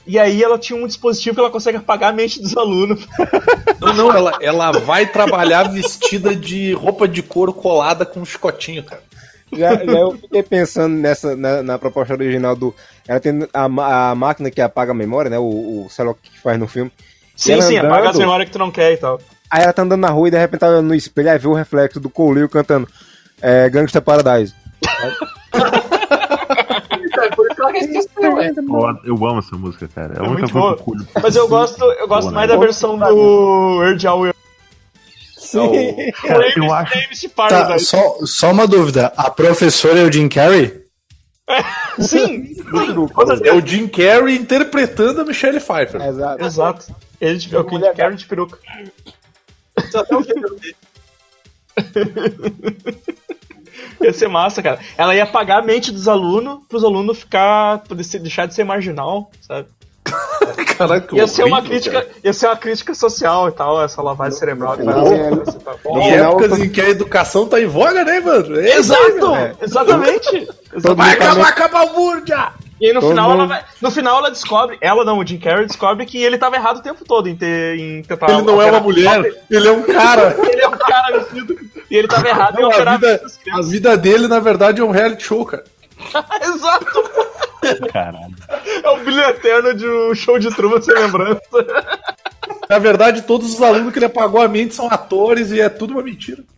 [0.06, 3.06] E aí ela tinha um dispositivo que ela consegue apagar a mente dos alunos.
[3.82, 8.84] Não, não, ela, ela vai trabalhar vestida de roupa de couro colada com um chicotinho,
[8.84, 9.02] cara.
[9.52, 12.74] Já, já eu fiquei pensando nessa, na, na proposta original do.
[13.08, 15.40] Ela tem a, a máquina que apaga a memória, né?
[15.40, 16.92] O, o o que faz no filme.
[17.36, 19.20] Sim, ela sim, andando- apaga as memórias que tu não quer e tal.
[19.50, 21.48] Aí ela tá andando na rua e de repente tá olhando no espelho e vê
[21.48, 22.88] o reflexo do Colil cantando
[23.42, 24.54] é, Gangsta Paradise.
[25.02, 25.14] Ela.
[28.18, 30.16] Eu, eu amo essa música, cara.
[30.16, 30.78] É a É muito boa.
[31.22, 32.56] Mas eu gosto, eu gosto Boa, mais né?
[32.56, 34.22] da versão do Weird Al
[35.48, 36.12] Sim.
[36.12, 36.94] Cara, eu acho.
[36.94, 39.14] James Tá, só, só uma dúvida.
[39.16, 40.84] A professora é o Jim Carrey?
[42.00, 42.56] Sim,
[43.46, 46.02] É o Jim Carrey interpretando a Michelle Pfeiffer.
[46.02, 46.44] Exato.
[46.44, 46.96] exato.
[47.20, 48.60] Ele de, é o que quero de peruca.
[49.90, 50.24] Só até o.
[54.02, 54.80] Ia ser massa, cara.
[54.96, 57.80] Ela ia apagar a mente dos alunos, pros alunos ficar.
[58.20, 59.68] deixar de ser marginal, sabe?
[60.78, 62.14] Caraca, Ia ser uma horrível, crítica, cara.
[62.24, 64.78] ia ser uma crítica social e tal, essa lavagem cerebral.
[64.78, 65.30] que vai não, e.
[65.86, 68.60] No Em épocas em que a educação tá em voga, né, mano?
[68.60, 69.32] É Exato!
[69.32, 69.58] meu.
[69.62, 70.48] Exatamente!
[70.96, 72.54] Vai tá acabar, acabar o mundo já!
[72.80, 75.26] E aí no Todo final, ela mundo- vai, no final ela descobre, ela não, o
[75.26, 78.30] Jim Carrey descobre que ele tava errado o tempo todo em, ter, em tentar.
[78.30, 80.38] Ele não é uma mulher, ele é um cara.
[80.48, 81.58] Ele é um cara vestido.
[81.90, 84.84] E ele tava errado em Não, a, vida, as a vida dele, na verdade, é
[84.84, 85.64] um reality show, cara.
[86.44, 87.27] Exato!
[87.92, 88.36] Caralho.
[88.84, 91.42] É o brilho eterno de um show de Truman sem lembrança.
[92.70, 95.92] Na verdade, todos os alunos que ele apagou a mente são atores e é tudo
[95.94, 96.44] uma mentira.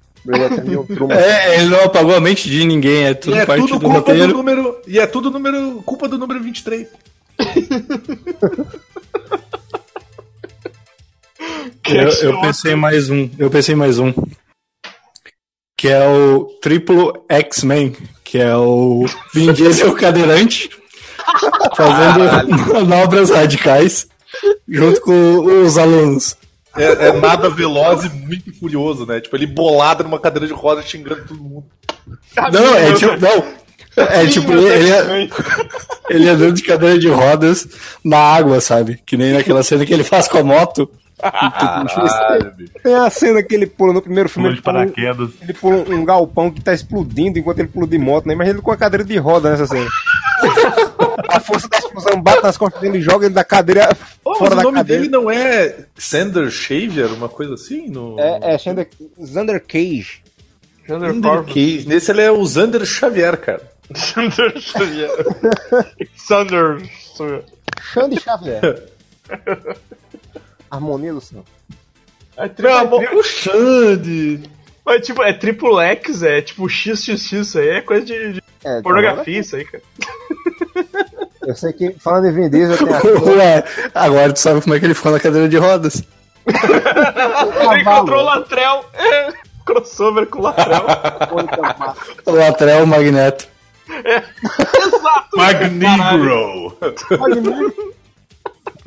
[1.11, 3.79] É, ele não apagou a mente de ninguém, é tudo e é parte tudo do
[3.79, 4.33] culpa do roteiro.
[4.33, 4.81] número.
[4.85, 6.87] E é tudo número, culpa do número 23.
[11.89, 14.13] Eu, eu pensei em mais um, eu pensei em mais um.
[15.77, 20.69] Que é o triplo X-Men, que é o Vin Diesel cadeirante,
[21.75, 24.07] fazendo manobras radicais,
[24.67, 26.35] junto com os alunos.
[26.77, 29.19] É, é nada veloz e muito furioso, né?
[29.19, 31.65] Tipo, ele bolado numa cadeira de roda xingando todo mundo.
[32.53, 33.59] Não, é tipo, não.
[33.97, 35.29] É tipo, ele, ele, é-
[36.09, 37.67] ele andando de cadeira de rodas
[38.03, 38.99] na água, sabe?
[39.05, 40.89] Que nem naquela cena que ele faz com a moto.
[41.19, 42.53] Caralho.
[42.81, 44.61] Tem a cena que ele pula no primeiro filme, Pulando de
[45.41, 48.33] ele pula, um- pula um galpão que tá explodindo enquanto ele pula de moto, né?
[48.33, 49.87] Imagina ele com a cadeira de roda nessa cena.
[51.27, 53.89] A força da explosão bate nas costas dele e joga ele da cadeira
[54.25, 55.01] Oh, fora o da nome cadeira.
[55.01, 57.87] dele não é Sander Shaver, uma coisa assim?
[57.89, 58.19] No...
[58.19, 58.87] É, é Xander,
[59.25, 60.21] Xander Cage.
[60.87, 61.47] Xander Zander Corvo.
[61.47, 61.85] Cage.
[61.87, 63.61] Nesse ele é o Zander Xavier, cara.
[63.95, 65.09] Xander Xavier.
[66.15, 66.79] Xander
[67.15, 67.43] Xavier.
[67.93, 68.83] Xande Xavier.
[70.69, 71.43] Harmonia do céu.
[72.37, 74.41] É tri- Meu é o Xande.
[74.85, 78.81] Mas, tipo, é triple X, é tipo XXX, isso aí é coisa de, de É,
[78.81, 79.83] pornografia, isso aí, cara.
[81.41, 82.99] Eu sei que, falando em Vin Diesel, tem a
[83.31, 83.63] Ué,
[83.95, 86.03] agora tu sabe como é que ele ficou na cadeira de rodas.
[86.45, 89.33] Ele encontrou o Latrell, é,
[89.65, 90.85] crossover com o Latrell.
[92.25, 93.47] O Latrell, o Magneto.
[93.87, 95.37] Exato!
[95.37, 96.77] Magnigro.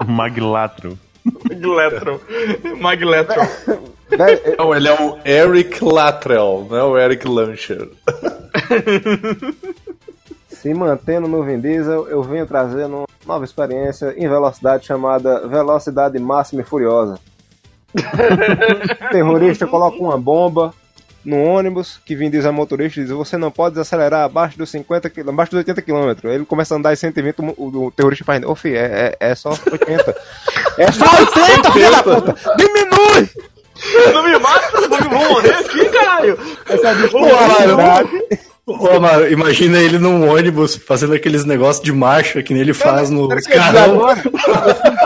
[0.06, 0.98] Maglatro.
[1.24, 2.20] Magletron.
[2.80, 3.46] Magletron.
[4.08, 7.88] Velho, Não, ele é o Eric Latrell, não é o Eric Lancher.
[10.48, 16.18] Se mantendo no Vin Diesel, eu venho trazendo uma nova experiência em velocidade chamada Velocidade
[16.18, 17.18] Máxima e Furiosa.
[17.94, 20.74] o terrorista coloca uma bomba
[21.24, 24.70] no ônibus, que Vin Diesel é motorista e diz: Você não pode acelerar abaixo dos
[24.70, 26.28] 50 km, abaixo dos 80 km.
[26.28, 29.30] Ele começa a andar em 120, o, o, o terrorista faz: Ô filho, é, é,
[29.30, 30.16] é só 80.
[30.78, 32.36] é só 80, filho da puta!
[32.56, 33.30] Diminui!
[34.12, 36.38] Não me mata, eu vou morrer aqui, caralho!
[36.68, 42.52] Essa é a Ô, Amaro, imagina ele num ônibus fazendo aqueles negócios de marcha que
[42.52, 43.94] nem ele faz nos carrão.
[44.06, 44.22] agora.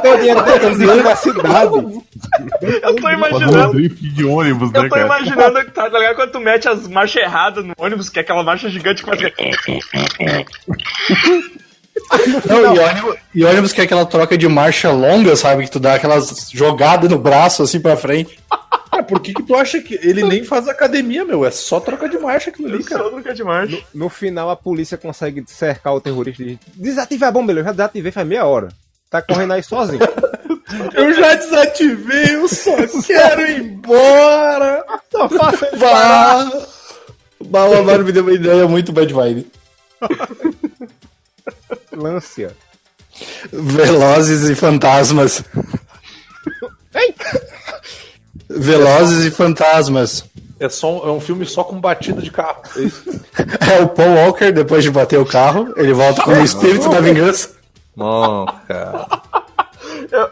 [0.03, 1.75] Tem o dinheiro dele na cidade.
[2.83, 3.73] Eu tô imaginando.
[3.73, 6.17] drift de ônibus, né, Eu tô imaginando que tá, tá ligado?
[6.17, 9.23] Quando tu mete as marchas erradas no ônibus, que é aquela marcha gigante que faz.
[12.45, 15.65] Não, e ônibus, e ônibus que é aquela troca de marcha longa, sabe?
[15.65, 18.39] Que tu dá aquelas jogadas no braço assim pra frente.
[18.97, 21.45] Cara, por que, que tu acha que ele nem faz academia, meu?
[21.45, 23.05] É só troca de marcha aquilo ali, cara.
[23.05, 23.79] Só troca de marcha.
[23.93, 28.11] No final, a polícia consegue cercar o terrorista e diz: a bomba, eu já desativei
[28.11, 28.69] faz meia hora.
[29.11, 30.01] Tá correndo aí sozinho.
[30.95, 32.75] Eu já desativei, eu só
[33.07, 34.85] quero ir embora.
[35.13, 36.41] Só faça ele Vá!
[37.79, 39.47] Amaro me deu uma ideia muito bad vibe.
[41.95, 42.57] Lância.
[43.53, 45.45] Velozes e fantasmas.
[48.49, 50.25] Velozes e fantasmas.
[50.59, 52.63] É, só um, é um filme só com batida de carro.
[52.77, 53.05] É isso.
[53.69, 57.01] É o Paul Walker, depois de bater o carro, ele volta como o espírito da
[57.01, 57.51] vingança.
[57.95, 59.07] Não, cara.
[60.11, 60.31] eu,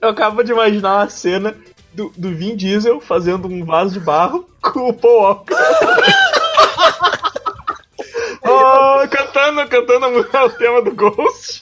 [0.00, 1.54] eu acabo de imaginar uma cena
[1.92, 5.54] do, do Vin Diesel fazendo um vaso de barro com o Paul Walker.
[8.44, 11.60] oh, cantando, cantando o tema do Ghost.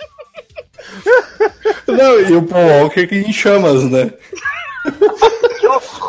[1.86, 4.12] Não, e o Paul Walker que em chamas, né?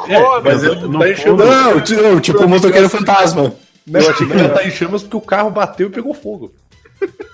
[0.07, 1.47] É, mas ele não tá em chamas.
[1.47, 3.53] Não, ti- não, tipo o motoqueiro fantasma.
[3.91, 6.51] Eu achei que ele tá em chamas porque o carro bateu e pegou fogo.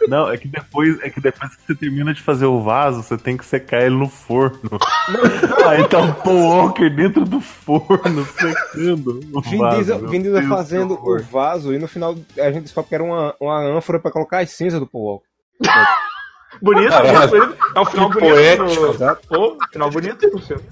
[0.07, 3.17] Não, é que depois, é que depois que você termina de fazer o vaso, você
[3.17, 4.59] tem que secar ele no forno.
[5.67, 9.19] Aí tá o Paul Walker dentro do forno, secando.
[9.33, 11.19] o Vin vaso, Diesel, Vin Diesel fazendo que horror.
[11.21, 14.39] o vaso e no final a gente descobre que era uma, uma ânfora pra colocar
[14.39, 15.27] as cinzas do Paul Walker.
[16.59, 17.57] Bonito, bonito.
[17.75, 18.33] É um final bonito.
[18.33, 19.17] poético.
[19.27, 20.63] Pô, final bonito pro filme.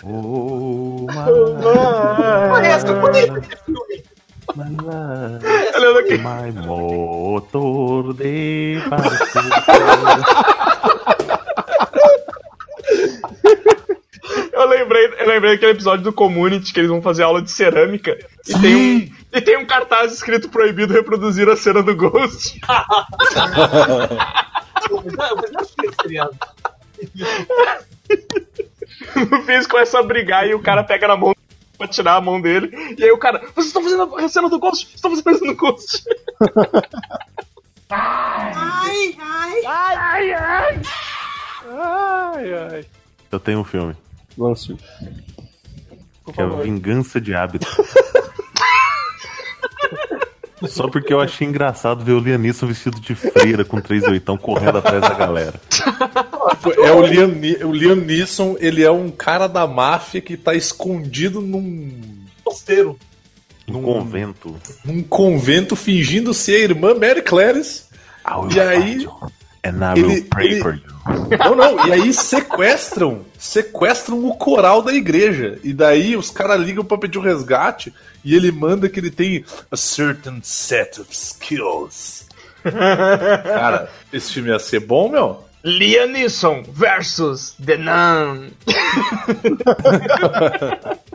[2.50, 4.04] Parece, bonito esse filme.
[5.76, 6.18] Olhando aqui.
[6.18, 8.82] my motor de.
[14.52, 18.18] Eu lembrei, eu lembrei daquele episódio do Community que eles vão fazer aula de cerâmica
[18.46, 22.60] e tem, um, e tem um cartaz escrito proibido reproduzir a cena do Ghost.
[24.90, 26.38] Eu já- eu já assisti esse seriado.
[29.32, 31.34] O Fizz começa a brigar e o cara pega na mão
[31.78, 32.70] pra tirar a mão dele.
[32.98, 34.86] E aí o cara, vocês estão fazendo a cena do Ghost?
[34.86, 36.04] Vocês estão fazendo a cena do Ghost?
[43.32, 43.96] Eu tenho um filme,
[44.38, 44.76] Lance.
[46.34, 47.68] que é Vingança de Hábito.
[50.68, 54.78] Só porque eu achei engraçado ver o Lianisson vestido de freira com três oitão correndo
[54.80, 55.54] atrás da galera.
[56.84, 57.30] É o Liam,
[57.68, 61.92] o Liam Neeson, ele é um cara da máfia que tá escondido num,
[62.44, 62.98] Posteiro.
[63.68, 64.56] No convento.
[64.84, 67.22] num convento fingindo ser a irmã Mary
[68.38, 69.08] will E aí,
[69.64, 70.82] And I ele- will pray ele- for you.
[71.44, 75.60] Não, não, e aí sequestram, sequestram o coral da igreja.
[75.64, 77.94] E daí os caras ligam pra pedir o resgate
[78.24, 82.26] e ele manda que ele tem a certain set of skills.
[82.64, 85.44] Cara, esse filme ia ser bom, meu?
[85.64, 88.50] Liam Neeson versus The Nun.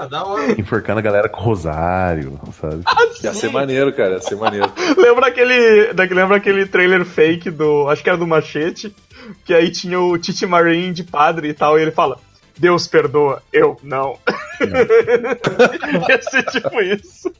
[0.00, 0.54] Ah.
[0.56, 2.82] Enforcando a galera com rosário, sabe?
[3.22, 4.70] Ia ser maneiro, cara, ia ser maneiro.
[4.96, 7.88] Lembra aquele, lembra aquele trailer fake do.
[7.88, 8.94] Acho que era do Machete?
[9.44, 12.18] Que aí tinha o Titi Marin de padre e tal, e ele fala:
[12.56, 14.18] Deus perdoa, eu não.
[16.08, 17.32] Ia ser tipo isso.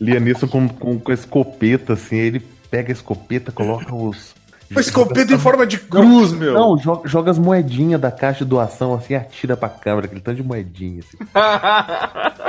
[0.00, 2.40] Lianisson com, com, com a escopeta, assim, aí ele
[2.70, 4.34] pega a escopeta, coloca os.
[4.70, 6.54] Uma escopeta em forma de cruz, meu.
[6.54, 10.20] Não, joga, joga as moedinhas da caixa de doação assim e atira pra câmera, aquele
[10.20, 11.02] tanto de moedinha.
[11.02, 11.18] Assim.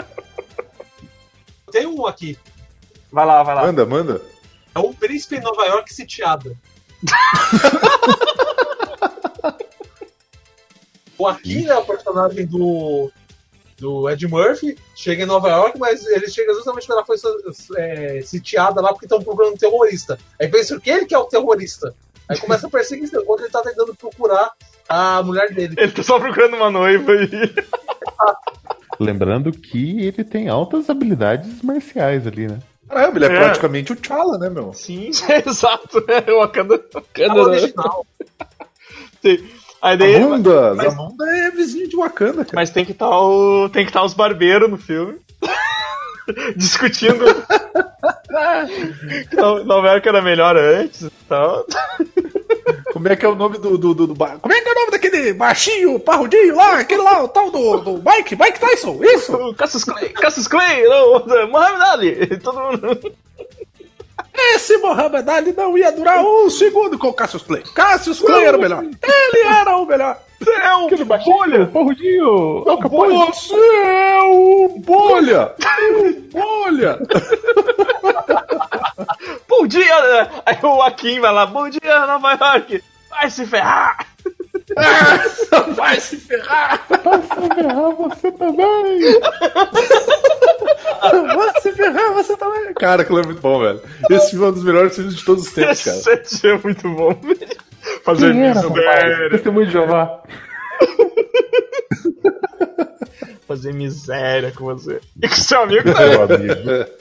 [1.72, 2.38] Tem um aqui.
[3.12, 3.66] Vai lá, vai lá.
[3.66, 4.22] Manda, manda.
[4.76, 6.56] É o Príncipe em Nova York sitiada.
[11.22, 13.12] o Akin é o personagem do,
[13.78, 14.78] do Ed Murphy.
[14.96, 17.18] Chega em Nova York, mas ele chega justamente quando ela foi
[17.78, 20.18] é, sitiada lá porque estão procurando um terrorista.
[20.40, 21.94] Aí pensa que ele que é o terrorista.
[22.28, 24.52] Aí começa a perseguição enquanto ele tá tentando procurar
[24.88, 25.76] a mulher dele.
[25.78, 27.30] Ele tá só procurando uma noiva e.
[29.00, 32.60] Lembrando que ele tem altas habilidades marciais ali, né?
[32.88, 33.40] Caramba, ele é, É.
[33.40, 34.74] praticamente o T'Challa, né, meu?
[34.74, 35.10] Sim,
[35.46, 36.04] exato.
[36.08, 36.76] É o Wakanda.
[36.76, 37.42] É Wakanda né?
[37.42, 38.06] original.
[39.22, 39.50] Sim.
[39.82, 40.14] Aí daí.
[40.14, 42.56] Zamunda, mas- Zamunda é vizinho de Wakanda, cara.
[42.56, 43.68] Mas tem que estar o.
[43.70, 45.18] Tem que estar os barbeiros no filme.
[46.56, 47.26] Discutindo.
[49.34, 51.66] Não- Nova York era melhor antes e tal.
[52.94, 54.76] Como é que é o nome do, do, do, do Como é que é o
[54.76, 59.54] nome daquele baixinho, parrudinho lá, aquele lá, o tal do, do Mike, Mike Tyson, isso?
[59.58, 62.38] Cassius Clay, Cassius Clay, não, Muhammad Ali.
[62.38, 63.14] Todo mundo.
[64.34, 67.64] Esse Mohamed Ali não ia durar um segundo com o Cassius Clay.
[67.76, 68.84] Cassius Clay era o melhor.
[68.84, 70.18] Ele era o melhor.
[70.64, 71.68] É o bolha.
[71.68, 72.64] Parrudinho!
[72.64, 75.54] Você é o Bolha!
[76.00, 77.00] O Bolha!
[79.48, 80.02] Bom dia!
[80.02, 80.30] né?
[80.46, 82.84] Aí o Akin vai lá, bom dia, Nova York!
[83.10, 84.08] Vai se ferrar!
[85.76, 86.88] Vai se ferrar!
[87.98, 89.20] você também!
[91.02, 92.74] Vai se ferrar, você também!
[92.76, 93.82] Cara, aquilo é muito bom, velho.
[94.10, 96.22] Esse filme é um dos melhores filmes de todos os tempos, cara.
[96.22, 97.58] Esse é muito bom, velho.
[98.04, 99.30] Fazer Quem era, isso, velho.
[99.30, 100.24] Testemunho de Jeová.
[103.48, 105.02] Fazer miséria com você.
[105.22, 106.08] E com seu amigo, né?
[106.08, 106.92] Meu amigo.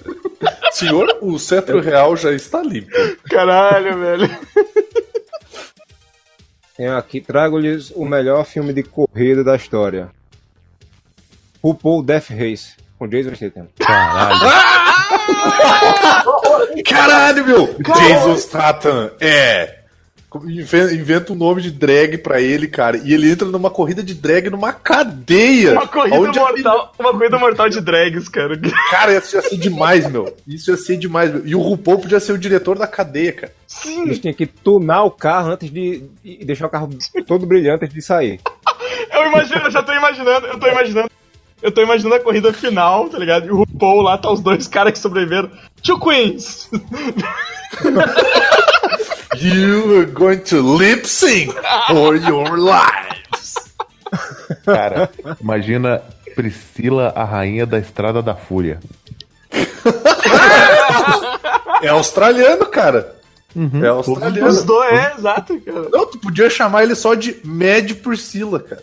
[0.73, 2.91] Senhor, o cetro real já está limpo.
[3.29, 4.31] Caralho, velho.
[6.81, 10.09] Tenho aqui, trago-lhes o melhor filme de corrida da história.
[11.63, 13.69] RuPaul Death Race, com Jason Statham.
[13.79, 14.41] Caralho.
[16.89, 17.67] Caralho, meu!
[17.83, 19.80] Jason Statham é
[20.93, 22.99] Inventa um nome de drag pra ele, cara.
[22.99, 25.73] E ele entra numa corrida de drag numa cadeia.
[25.73, 28.57] Uma corrida onde a mortal, uma corrida mortal de drags, cara.
[28.91, 30.33] Cara, isso ia ser demais, meu.
[30.47, 31.45] Isso ia ser demais, meu.
[31.45, 33.53] E o RuPaul podia ser o diretor da cadeia, cara.
[33.67, 36.89] Sim, Eles tinham que tunar o carro antes de, de deixar o carro
[37.27, 38.41] todo brilhante antes de sair.
[39.13, 41.11] eu imagino, eu já tô imaginando, eu tô imaginando.
[41.63, 43.47] Eu tô imaginando a corrida final, tá ligado?
[43.47, 45.51] E o RuPaul lá tá os dois caras que sobreviveram.
[45.83, 46.71] Two Queens!
[49.37, 51.55] You are going to lip sync
[51.89, 53.55] for your lives.
[54.65, 55.09] Cara,
[55.41, 56.03] imagina
[56.35, 58.81] Priscila, a rainha da Estrada da Fúria.
[61.83, 63.17] É australiano, cara.
[63.83, 64.49] É australiano.
[64.49, 65.89] Os dois, é, exato, cara.
[65.91, 68.83] Não, tu podia chamar ele só de Mad Priscila, cara.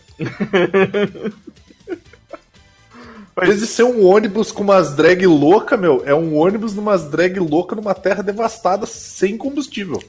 [3.41, 7.03] Em vez de ser um ônibus com umas drag louca, meu, é um ônibus numas
[7.09, 10.01] drag louca numa terra devastada sem combustível.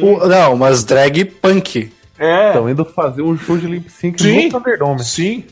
[0.00, 1.90] O- não, mas drag punk.
[2.18, 4.44] É, Estão indo fazer um show de lip sync Sim.
[4.46, 5.02] no Thunderdome.
[5.02, 5.44] Sim.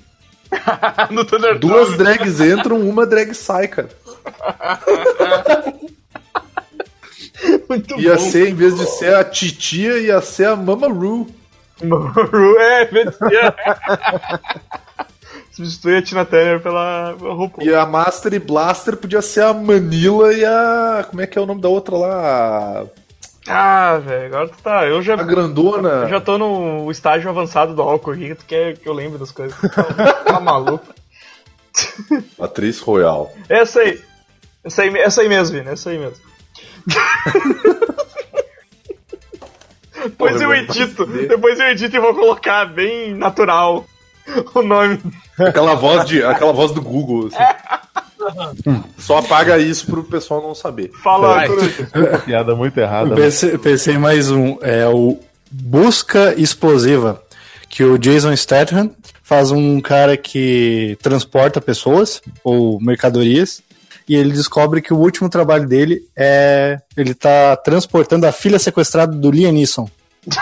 [1.11, 1.59] no Thunderdome.
[1.73, 3.89] Duas drags entram, uma drag sai, cara.
[7.69, 8.21] Muito Ia bom.
[8.21, 11.27] ser, em vez de ser a titia, ia ser a Mama Ru.
[12.59, 13.55] É, metia.
[15.61, 17.67] Substitui a Tina Turner pela RuPaul.
[17.67, 21.05] E a Master e Blaster podia ser a Manila e a.
[21.09, 22.87] Como é que é o nome da outra lá?
[23.47, 24.87] Ah, velho, agora tu tá.
[24.87, 25.89] Eu já, A grandona.
[26.05, 29.33] eu já tô no estágio avançado do álcool aqui, tu quer que eu lembre das
[29.33, 29.57] coisas.
[30.25, 30.87] Tá maluco.
[32.41, 33.33] Atriz Royal.
[33.49, 34.01] Essa aí.
[34.65, 36.23] Essa aí, essa aí mesmo, Vini, essa aí mesmo.
[40.03, 43.85] Depois eu edito, depois eu edito e vou colocar bem natural
[44.55, 45.01] o nome.
[45.39, 46.23] Aquela voz de.
[46.23, 47.29] aquela voz do Google.
[47.29, 48.83] assim.
[48.99, 50.91] Só apaga isso pro pessoal não saber.
[51.03, 51.47] Fala.
[51.47, 51.89] Coruja.
[52.25, 53.11] Piada muito errada.
[53.11, 54.59] Eu pensei, pensei em mais um.
[54.61, 55.19] É o
[55.51, 57.23] Busca Explosiva.
[57.69, 58.91] Que o Jason Statham
[59.23, 63.63] faz um cara que transporta pessoas ou mercadorias.
[64.09, 66.81] E ele descobre que o último trabalho dele é.
[66.97, 69.89] Ele tá transportando a filha sequestrada do Liam Neeson.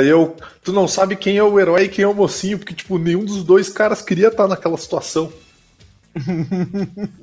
[0.00, 0.34] Daí eu.
[0.64, 3.22] Tu não sabe quem é o herói e quem é o mocinho, porque, tipo, nenhum
[3.22, 5.30] dos dois caras queria estar naquela situação.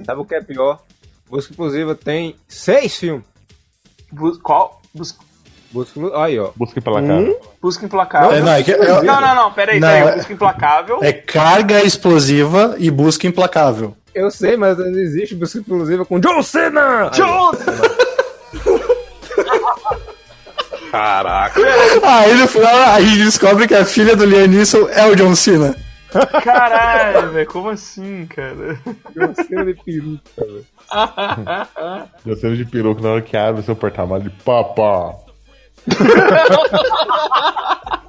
[0.06, 0.80] Sabe o que é pior?
[1.28, 3.26] Busca Explosiva tem seis filmes.
[4.12, 4.80] Bus- Qual?
[4.94, 5.18] Bus-
[5.72, 6.52] Busca Aí, ó.
[6.56, 7.36] Busca pela cara.
[7.62, 8.32] Busca Implacável.
[8.32, 10.08] É, não, é que- é- não, não, não, peraí, Não, peraí.
[10.08, 11.00] é- Busca Implacável.
[11.02, 13.98] É carga explosiva e busca implacável.
[14.16, 17.10] Eu sei, mas não existe Busca Explosiva com John Cena!
[17.14, 17.52] John!
[20.92, 21.60] Caraca.
[22.04, 25.76] Aí no final, aí descobre que a filha do Liam Neeson é o John Cena.
[26.44, 28.80] Caralho, velho, como assim, cara?
[29.16, 30.66] John Cena de peruca, velho.
[32.26, 35.16] Eu sendo de peruca na hora que abre o seu porta-malas de papá.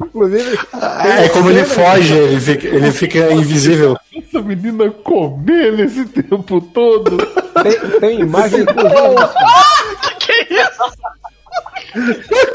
[0.00, 0.58] Inclusive,
[1.04, 3.96] É como ele foge, ele fica, ele fica invisível.
[4.16, 7.16] Essa menina comendo esse tempo todo.
[7.62, 8.92] tem, tem imagem inclusive.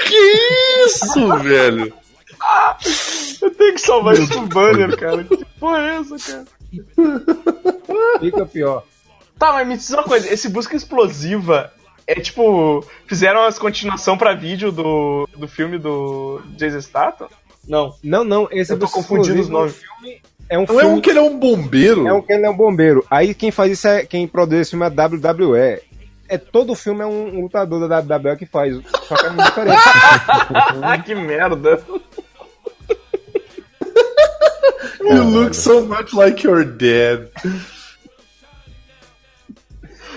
[0.06, 1.94] que isso, velho?
[3.42, 5.24] Eu tenho que salvar isso pro banner, cara.
[5.24, 6.46] Que porra é essa, cara?
[8.20, 8.84] Fica pior.
[9.38, 11.72] Tá, mas me diz uma coisa, esse busca explosiva
[12.08, 12.84] é tipo.
[13.06, 17.28] Fizeram as continuação pra vídeo do, do filme do Jason Statham?
[17.68, 17.94] Não.
[18.02, 19.76] Não, não, esse Eu tô confundindo os nomes.
[19.76, 22.08] filme é um Não é filme um que ele é um bombeiro?
[22.08, 23.06] É um que ele é um bombeiro.
[23.12, 25.82] Aí quem faz isso é quem produz esse filme é a WWE.
[26.30, 28.78] É todo filme é um, um lutador da WWE que faz.
[29.08, 29.82] Só que é muito diferente.
[30.82, 31.84] Ah, que merda.
[35.02, 37.30] You look so much like you're dead.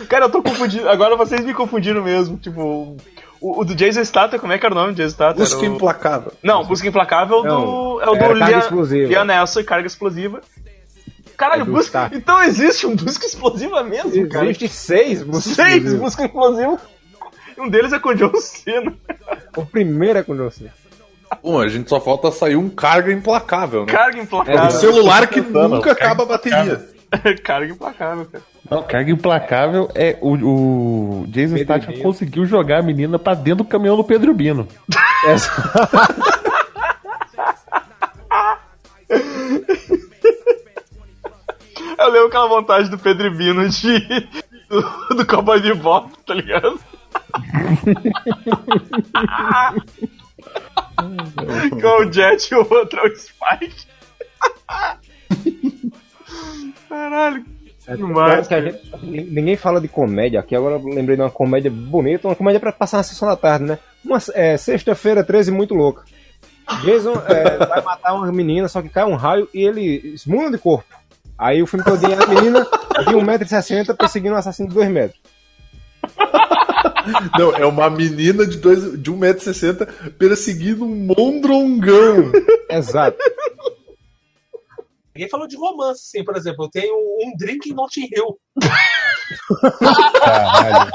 [0.09, 0.89] Cara, eu tô confundindo.
[0.89, 2.37] Agora vocês me confundiram mesmo.
[2.37, 2.97] Tipo,
[3.41, 5.37] o, o do Jason Statham, como é que era o nome do Jason Statham?
[5.39, 6.33] Busca Era o- implacável.
[6.43, 8.01] Não, Busca Implacável Não, do.
[8.03, 9.09] É o do Carga Liam, Explosiva.
[9.09, 10.41] Liam Nelson e Carga Explosiva.
[11.37, 11.89] Caralho, É do busca.
[12.07, 12.19] Statham.
[12.19, 14.45] Então existe um Busca Explosiva mesmo, cara.
[14.47, 15.95] Existe seis Busca Seis.
[15.95, 16.79] Busca Explosiva.
[17.59, 18.95] Um deles é com o John Cena.
[19.57, 20.71] O primeiro é com você.
[21.43, 23.93] Bom, a gente só falta sair um carga implacável, né?
[23.93, 24.71] Carga Um Implacável.
[24.73, 26.85] celular que Não, não, nunca acaba a bateria.
[27.43, 28.45] Carga Implacável, cara.
[28.71, 33.69] Não, carga implacável é o, o Jason Statham conseguiu jogar a menina pra dentro do
[33.69, 34.69] caminhão do Pedro Bino.
[35.27, 35.51] Essa...
[41.99, 43.99] Eu lembro aquela vontade do Pedro Bino de.
[44.69, 44.81] do,
[45.17, 46.81] do cowboy de bota, tá ligado?
[51.83, 53.87] Com o Jet e o outro é o Spike.
[56.91, 57.45] Caralho.
[57.99, 61.71] Mas, Que a gente- ninguém fala de comédia aqui, agora eu lembrei de uma comédia
[61.71, 63.79] bonita, uma comédia pra passar na sessão da tarde, né?
[64.05, 66.05] Uma é, sexta-feira 13 muito louca.
[66.85, 70.59] Jason é, vai matar uma menina, só que cai um raio e ele muda de
[70.59, 70.85] corpo.
[71.39, 72.61] Aí o filme todinho é a menina
[73.09, 75.19] de 1,60m perseguindo um assassino de 2 metros.
[77.39, 82.31] Não, é uma menina de, dois, de 1,60m perseguindo um mondrongão.
[82.71, 83.17] Exato.
[85.15, 86.65] Ninguém falou de romance, sim, por exemplo.
[86.65, 88.39] Eu tenho um drink em Notting Hill.
[90.21, 90.91] Caralho.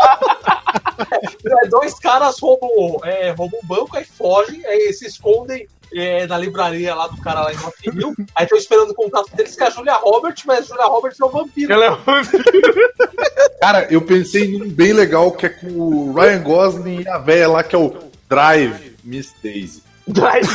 [1.46, 6.38] É, dois caras roubam, é, roubam um banco, aí fogem, aí se escondem é, na
[6.38, 8.16] livraria lá do cara lá em Notting Hill.
[8.36, 11.20] Aí estão esperando o contato deles, que é a Julia Roberts, mas a Julia Roberts
[11.20, 11.74] é um vampiro.
[11.74, 11.98] ela é um
[13.60, 17.48] Cara, eu pensei num bem legal que é com o Ryan Gosling e a véia
[17.50, 17.94] lá, que é o
[18.30, 19.84] Drive Miss Daisy.
[20.08, 20.48] drive.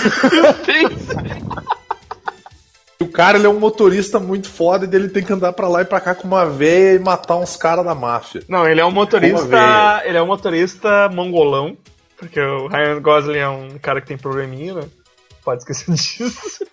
[3.00, 5.80] O cara ele é um motorista muito foda e dele tem que andar pra lá
[5.80, 8.42] e pra cá com uma véia e matar uns caras da máfia.
[8.46, 9.46] Não, ele é um motorista.
[9.46, 10.02] veia.
[10.04, 11.76] Ele é um motorista mongolão.
[12.18, 14.82] Porque o Ryan Gosling é um cara que tem probleminha, né?
[15.42, 16.66] Pode esquecer disso.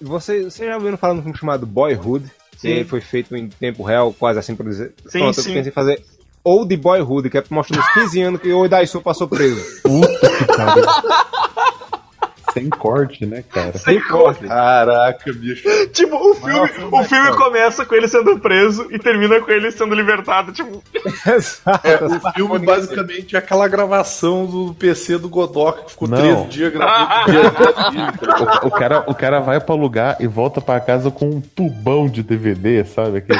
[0.00, 2.24] Você, você já ouviu falar num filme chamado Boyhood?
[2.56, 2.76] Sim.
[2.76, 4.94] Que foi feito em tempo real, quase assim por dizer.
[5.06, 5.50] Sim, Pronto, sim.
[5.50, 6.02] eu pensei em fazer
[6.42, 9.62] Old Boyhood, que é mostrando os 15 anos que o Daisu passou preso.
[9.82, 10.84] Puta que pariu.
[12.52, 13.76] Sem corte, né, cara?
[13.78, 14.46] Sem corte.
[14.46, 15.68] Caraca, bicho.
[15.92, 19.70] tipo, o filme, Nossa, o filme começa com ele sendo preso e termina com ele
[19.70, 20.52] sendo libertado.
[20.52, 20.82] Tipo,
[21.26, 21.86] Exato.
[21.86, 26.18] É, o filme basicamente é aquela gravação do PC do Godok que ficou Não.
[26.18, 27.30] três dias gravando.
[28.62, 32.08] O, o cara, o cara vai pra lugar e volta pra casa com um tubão
[32.08, 33.18] de DVD, sabe?
[33.18, 33.38] Aquele.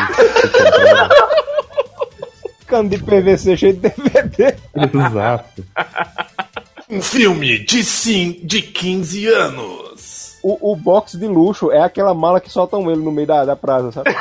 [2.67, 4.55] Cano de PVC cheio de DVD.
[4.75, 5.65] Exato.
[6.91, 10.39] Um filme de, sim, de 15 anos.
[10.43, 13.57] O, o box de luxo é aquela mala que soltam ele no meio da, da
[13.57, 14.15] praça, sabe?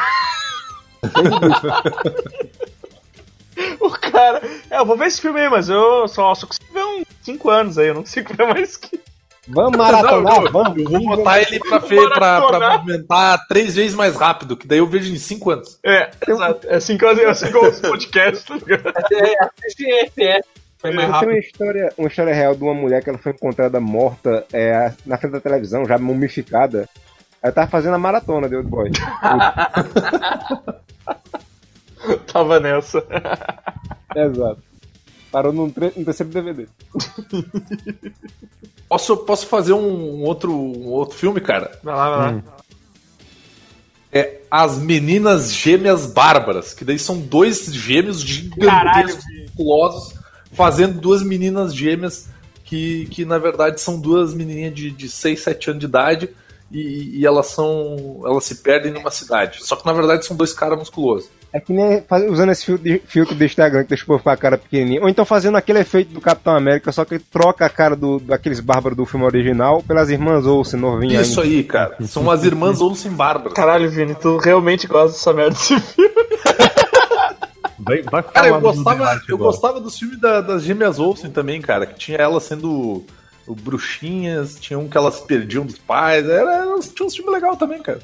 [3.80, 4.42] o cara.
[4.70, 7.50] É, eu vou ver esse filme aí, mas eu só, só consigo ver uns 5
[7.50, 9.00] anos aí, eu não consigo ver mais que.
[9.48, 10.78] Vamos maratonar, Não, vamos.
[10.78, 14.80] Eu vou botar ele pra, fe- pra, pra movimentar três vezes mais rápido, que daí
[14.80, 15.80] eu vejo em 5 anos.
[15.84, 16.68] É, exato.
[16.68, 18.94] É assim que eu, é assim que eu ouço podcast, tá ligado?
[19.12, 20.48] É, assiste EFF.
[20.80, 21.30] Foi mais Tem rápido.
[21.30, 25.18] uma história, uma história real de uma mulher que ela foi encontrada morta é, na
[25.18, 26.88] frente da televisão, já mumificada.
[27.42, 28.92] Ela tava fazendo a maratona de Old Boy.
[32.32, 33.04] Tava nessa.
[34.16, 34.62] Exato.
[35.32, 36.68] Parou num, terceiro DVD.
[38.88, 41.78] Posso, posso fazer um, um outro, um outro filme, cara?
[41.84, 42.44] Vai lá, vai lá.
[44.12, 50.19] É As Meninas Gêmeas Bárbaras, que daí são dois gêmeos gigantescos, musculosos,
[50.54, 52.30] fazendo duas meninas gêmeas
[52.64, 56.30] que, que na verdade são duas menininhas de, de 6, 7 anos de idade
[56.72, 58.22] e, e elas são.
[58.26, 59.60] elas se perdem numa cidade.
[59.64, 61.30] Só que na verdade são dois caras musculosos.
[61.52, 64.30] É que nem usando esse filtro de, filtro de Instagram que deixa o povo com
[64.30, 65.02] a cara pequenininha.
[65.02, 68.60] Ou então fazendo aquele efeito do Capitão América, só que troca a cara do, daqueles
[68.60, 71.28] bárbaros do filme original pelas irmãs Olsen, novinhas.
[71.28, 71.98] Isso aí, cara.
[72.06, 73.54] São as irmãs Olsen Bárbaras.
[73.54, 76.14] Caralho, Vini, tu realmente gosta dessa merda desse filme.
[77.90, 81.86] Vai, vai Cara, eu gostava, eu gostava dos filmes da- das gêmeas Olsen também, cara.
[81.86, 83.04] Que tinha elas sendo
[83.48, 86.28] o bruxinhas, tinha um que elas perdiam dos pais.
[86.28, 88.00] Era, era- tinha uns filmes legais também, cara.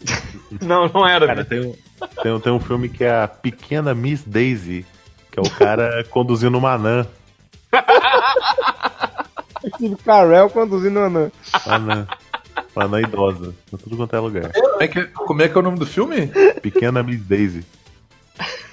[0.62, 1.26] Não, não era.
[1.26, 1.62] Cara, Vini.
[1.62, 1.74] tem um,
[2.22, 4.84] tem, um- tem um filme que é a Pequena Miss Daisy,
[5.32, 7.06] que é o cara conduzindo uma anã.
[9.74, 11.30] Steve Carell conduzindo a Anã.
[11.66, 12.06] Anã.
[12.76, 13.54] Uma anã idosa.
[13.72, 14.52] Em tudo quanto é lugar.
[14.52, 16.30] Como é que, como é, que é o nome do filme?
[16.60, 17.64] Pequena Miss Daisy.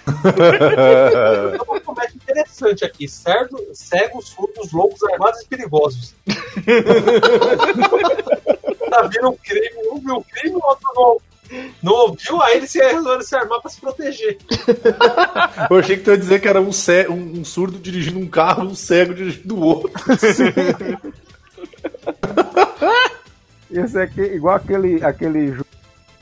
[0.08, 3.08] É uma comédia interessante aqui.
[3.08, 3.58] Certo?
[3.74, 6.14] Cegos, surdos, loucos, armados e perigosos.
[8.90, 11.18] tá vindo um crime, um viu o crime, o outro não,
[11.82, 14.38] não ouviu, aí ele se resolveu se armar pra se proteger.
[15.70, 18.28] Eu achei que tu ia dizer que era um, ce- um- um surdo dirigindo um
[18.28, 19.92] carro e um cego dirigindo o outro.
[23.72, 25.66] Esse aqui, igual aquele, aquele jogo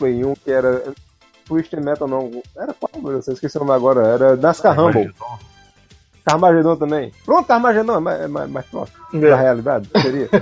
[0.04, 0.94] em um que era.
[1.50, 2.42] Twisted Metal não.
[2.56, 3.28] Era qual, meu Deus?
[3.28, 4.08] Eu esqueci o nome agora.
[4.08, 5.12] Era NASCAR Rumble.
[6.24, 7.12] Carmageddon também.
[7.26, 9.90] Pronto, Carmageddon é mais, é mais, mais próximo da realidade.
[10.02, 10.30] Seria.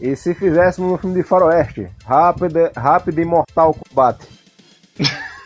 [0.00, 1.88] E se fizéssemos um filme de faroeste?
[2.04, 4.28] Rápido, rápido e mortal combate.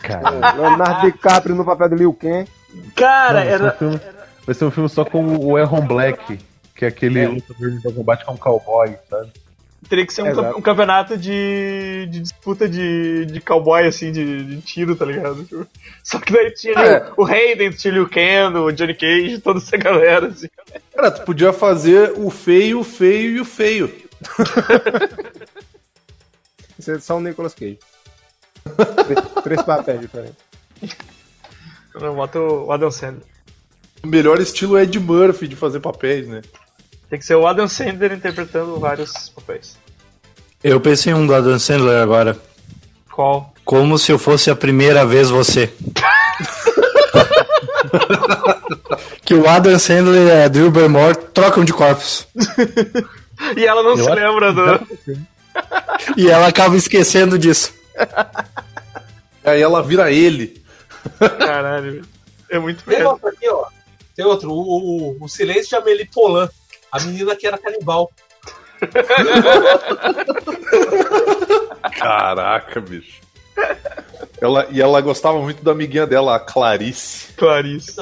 [0.03, 2.47] Cara, Leonardo DiCaprio no papel de Liu Kang.
[2.95, 3.72] Cara, vai, ser um era.
[3.72, 4.01] filme,
[4.45, 6.39] vai ser um filme só com o Erron Black,
[6.74, 9.33] que é aquele lutador de combate com um cowboy, sabe?
[9.89, 14.61] Teria que ser um, um campeonato de, de disputa de, de cowboy, assim, de, de
[14.62, 15.43] tiro, tá ligado?
[15.45, 15.66] Tipo,
[16.05, 17.12] Só que daí tinha ali É.
[17.16, 20.49] o, o Hayden, tinha o Ken, o Johnny Cage, toda essa galera, assim.
[20.95, 23.93] Cara, tu podia fazer o feio, o feio e o feio.
[26.70, 27.78] Vai ser só o Nicolas Cage.
[29.05, 30.37] três, três papéis diferentes.
[31.95, 33.26] Eu boto o Adam Sandler.
[34.03, 36.41] O melhor estilo é Ed Murphy de fazer papéis, né?
[37.13, 39.77] Tem que ser o Adam Sandler interpretando vários papéis.
[40.65, 42.41] Eu pensei em um do Adam Sandler agora.
[43.13, 43.53] Qual?
[43.67, 45.71] Como se eu fosse a primeira vez você.
[49.27, 52.27] que o Adam Sandler e a Drew Barrymore trocam de corpos.
[53.57, 54.87] E ela não se acho lembra do.
[56.17, 57.75] E ela acaba esquecendo disso.
[59.45, 60.63] Aí ela vira ele.
[61.19, 62.07] Caralho.
[62.49, 63.11] É muito Tem merda.
[63.11, 63.67] outro aqui, ó.
[64.15, 66.49] Tem outro, o, o, o Silêncio de Amélie Polan.
[66.93, 68.11] A menina que era canibal.
[71.99, 73.20] Caraca, bicho.
[74.40, 77.32] Ela, e ela gostava muito da amiguinha dela, a Clarice.
[77.34, 77.97] Clarice.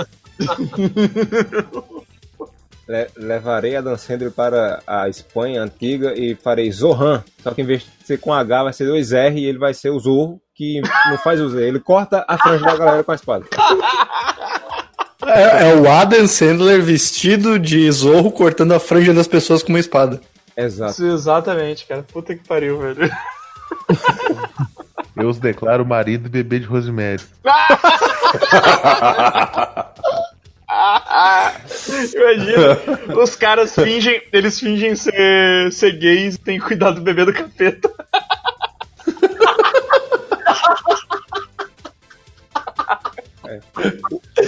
[2.88, 7.22] Le- levarei a Dan Sandler para a Espanha antiga e farei Zohan.
[7.42, 9.74] Só que em vez de ser com H, vai ser dois R e ele vai
[9.74, 10.80] ser o Zorro, que
[11.10, 11.62] não faz o Z.
[11.62, 13.44] Ele corta a franja da galera com a espada.
[15.26, 19.78] É, é o Adam Sandler vestido de zorro cortando a franja das pessoas com uma
[19.78, 20.20] espada.
[20.56, 20.92] Exato.
[20.92, 22.02] Isso, exatamente, cara.
[22.02, 23.10] Puta que pariu, velho.
[25.16, 27.22] Eu os declaro marido e bebê de Rosemary.
[32.14, 32.78] Imagina,
[33.20, 37.32] os caras fingem, eles fingem ser, ser gays e tem que cuidar do bebê do
[37.32, 37.90] capeta.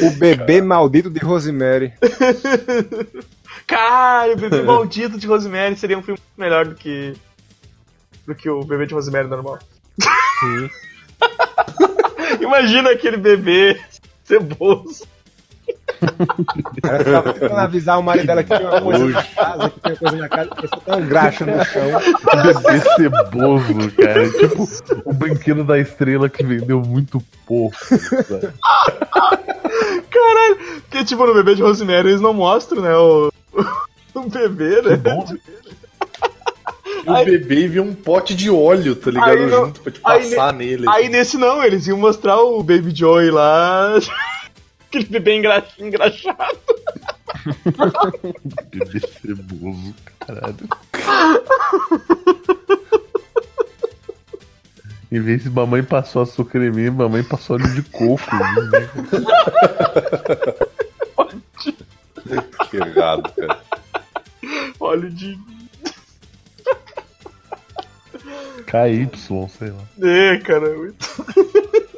[0.02, 1.92] O bebê maldito de Rosemary.
[3.66, 7.14] Caralho, o bebê maldito de Rosemary seria um filme melhor do que.
[8.26, 9.58] do que o bebê de Rosemary normal.
[10.00, 10.70] Sim.
[12.40, 13.80] Imagina aquele bebê
[14.24, 15.06] ceboso.
[16.82, 19.96] Ela tava tentando avisar o marido dela que tinha uma coisa na casa, que tinha
[19.96, 21.82] coisa na casa, porque só tem um graxa no chão.
[22.42, 24.30] Bebê ceboso, cara.
[24.30, 24.68] Tipo
[25.04, 27.76] o brinquedo da estrela que vendeu muito pouco.
[27.78, 28.48] sabe?
[30.10, 33.32] Caralho, porque tipo, no bebê de Rosemary eles não mostram, né, o,
[34.14, 34.96] o bebê, né?
[34.96, 35.38] Bom, né?
[37.04, 39.30] E o bebê via um pote de óleo, tá ligado?
[39.30, 40.84] Aí não- Junto pra te aí passar nele.
[40.88, 43.94] Aí nesse não, eles iam mostrar o Baby Joey lá.
[44.92, 45.66] Aquele bebê engra...
[45.78, 46.58] engraxado.
[48.68, 50.68] Bebê ceboso, caralho.
[55.10, 58.90] Em vez de mamãe passou açúcar em mim, mamãe passou óleo de coco né?
[62.70, 63.60] Que errado, cara.
[64.78, 65.38] Óleo de.
[68.66, 69.08] KY,
[69.48, 69.84] sei lá.
[70.06, 70.76] É, cara.
[70.76, 71.06] muito-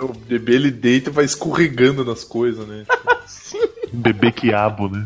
[0.00, 2.84] O bebê ele deita e vai escorregando nas coisas, né?
[3.92, 5.04] Bebê quiabo, né?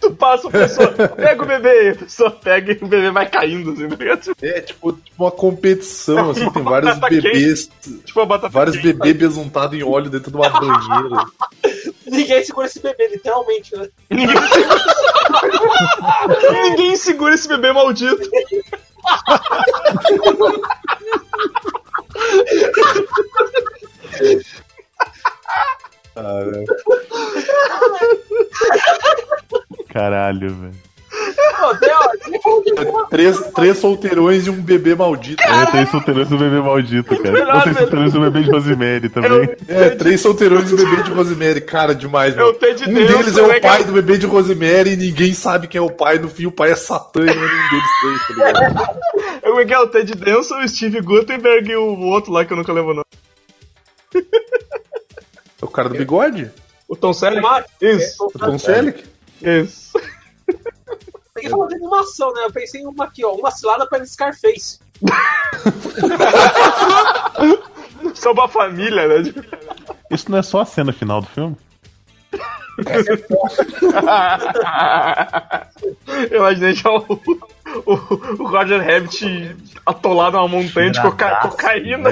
[0.00, 3.72] Tu passa a pessoa, pega o bebê, a pessoa pega e o bebê vai caindo,
[3.72, 4.34] assim, tá ligado?
[4.42, 7.70] É tipo, tipo uma competição, assim, tem vários bebês.
[8.04, 8.94] Tipo a batata Vários quente.
[8.94, 11.26] bebês besuntados em óleo dentro de uma banheira.
[12.06, 13.88] Ninguém segura esse bebê, literalmente, né?
[14.10, 14.36] Ninguém...
[16.70, 18.30] Ninguém segura esse bebê maldito.
[29.92, 30.72] Caralho, velho.
[30.74, 30.94] Um-
[33.08, 35.42] Três, três solteirões e um bebê maldito.
[35.42, 37.54] É, tem solteirões do bebê maldito, cara.
[37.54, 37.78] Ou velho.
[37.78, 39.48] solteirões do bebê de Rosemary também.
[39.68, 41.60] É, três solteirões e um bebê de Rosemary.
[41.60, 42.58] Cara, demais, É o mano.
[42.58, 43.84] Ted Um Danson, deles é o pai cara?
[43.84, 46.18] do bebê de Rosemary e ninguém sabe quem é o pai.
[46.18, 49.40] No fim, o pai é Satã e não é nenhum deles três, tá ligado?
[49.42, 52.52] Como é que é o Ted Danson, o Steve Gutenberg e o outro lá que
[52.52, 53.04] eu nunca lembro o nome.
[54.14, 56.50] É o cara do bigode?
[56.88, 57.42] O Tom Selleck?
[57.42, 57.66] Tomara.
[57.80, 59.04] Isso, O Tom Selleck?
[59.42, 59.92] isso.
[61.34, 62.44] Tem que falar de animação, né?
[62.44, 63.32] Eu pensei em uma aqui, ó.
[63.32, 64.78] Uma cilada para Scarface.
[68.14, 69.32] Só uma família, né?
[70.10, 71.56] Isso não é só a cena final do filme?
[76.30, 77.04] Eu imaginei já o,
[77.86, 77.92] o,
[78.42, 79.56] o Roger Rabbit
[79.86, 82.10] atolado numa montanha de coca- cocaína.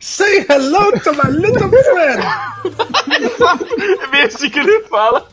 [0.00, 2.22] Say hello to my little friend!
[4.02, 5.26] É bem assim que ele fala.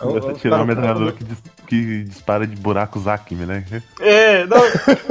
[0.00, 3.64] Você tirar uma metralhadora que, dis- que dispara de buracos Acme, né?
[4.00, 4.58] É, não,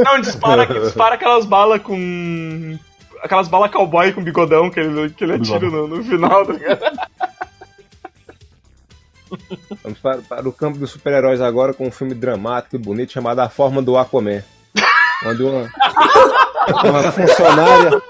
[0.04, 2.78] não dispara, dispara aquelas balas com.
[3.22, 7.00] Aquelas balas cowboy com bigodão que ele, que ele atira no, no final, tá ligado?
[9.84, 13.40] Vamos para, para o campo dos super-heróis agora com um filme dramático e bonito chamado
[13.40, 14.42] A Forma do Aquaman.
[15.26, 15.70] Onde uma,
[16.84, 18.02] uma funcionária.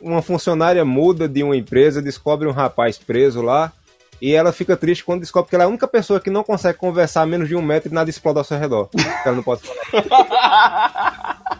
[0.00, 3.72] Uma funcionária muda de uma empresa, descobre um rapaz preso lá
[4.20, 6.76] E ela fica triste quando descobre que ela é a única pessoa que não consegue
[6.78, 8.90] conversar a menos de um metro e nada explode ao seu redor.
[9.24, 11.38] ela não pode falar.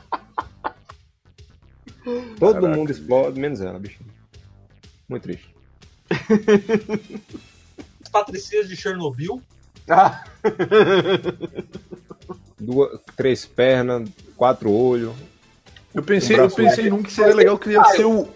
[2.39, 4.01] Todo mundo explode, menos ela, bicho.
[5.09, 5.55] Muito triste.
[8.03, 9.43] As patricinhas de Chernobyl.
[9.89, 10.25] Ah,
[12.61, 15.13] Duas, três pernas, quatro olhos.
[15.95, 18.29] Eu pensei, Um eu pensei num que seria legal, que ia ser o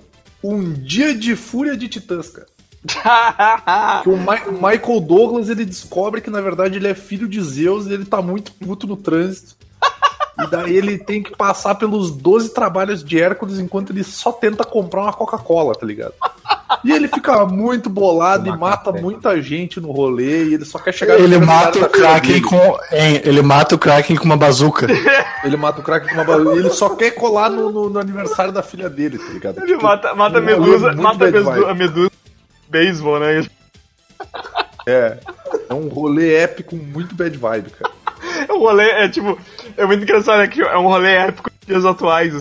[0.43, 2.47] Um Dia de Fúria de Titãs, cara.
[4.03, 7.41] Que o, Mi- o Michael Douglas ele descobre que na verdade ele é filho de
[7.43, 9.57] Zeus e ele tá muito puto no trânsito.
[10.43, 14.65] E daí ele tem que passar pelos 12 trabalhos de Hércules enquanto ele só tenta
[14.65, 16.15] comprar uma Coca-Cola, tá ligado?
[16.85, 19.01] E ele fica muito bolado e mata café.
[19.01, 21.89] muita gente no rolê e ele só quer chegar no Ele aniversário mata o da
[21.89, 22.41] filha Kraken dele.
[22.45, 22.79] com.
[22.91, 24.87] hein, ele mata o Kraken com uma bazuca.
[25.45, 28.53] Ele mata o Kraken com uma e ele só quer colar no, no- no aniversário
[28.53, 29.59] da filha dele, tá ligado?
[29.59, 32.11] ele Tipo, mata, mata a um medusa, mata a medusa, a medusa
[32.69, 33.45] beisebol, né?
[34.87, 35.19] É.
[35.69, 37.93] É um rolê épico, muito bad vibe, cara.
[38.51, 39.39] O rolê é tipo.
[39.77, 40.47] É muito engraçado, né?
[40.47, 42.35] Que é um rolê épico dias atuais.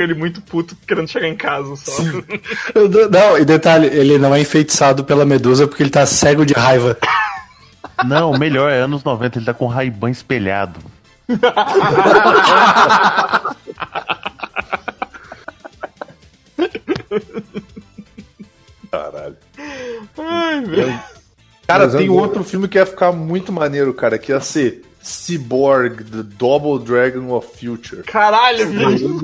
[0.00, 1.92] Com ele muito puto querendo chegar em casa só.
[3.12, 6.96] Não, e detalhe, ele não é enfeitiçado pela medusa porque ele tá cego de raiva.
[8.06, 10.80] Não, melhor, é anos 90, ele tá com Ray-Ban espelhado.
[18.90, 19.36] Caralho.
[20.16, 20.98] Ai, velho.
[21.66, 26.04] Cara, Mas tem outro filme que ia ficar muito maneiro, cara, que ia ser Cyborg,
[26.04, 28.02] The Double Dragon of Future.
[28.02, 29.20] Caralho, velho.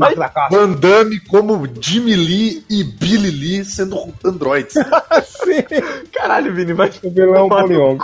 [0.78, 4.74] Damme como Jimmy Lee e Billy Lee sendo androids.
[6.12, 6.90] Caralho, Vini, vai.
[7.02, 7.98] O vilão Tomar no Polion.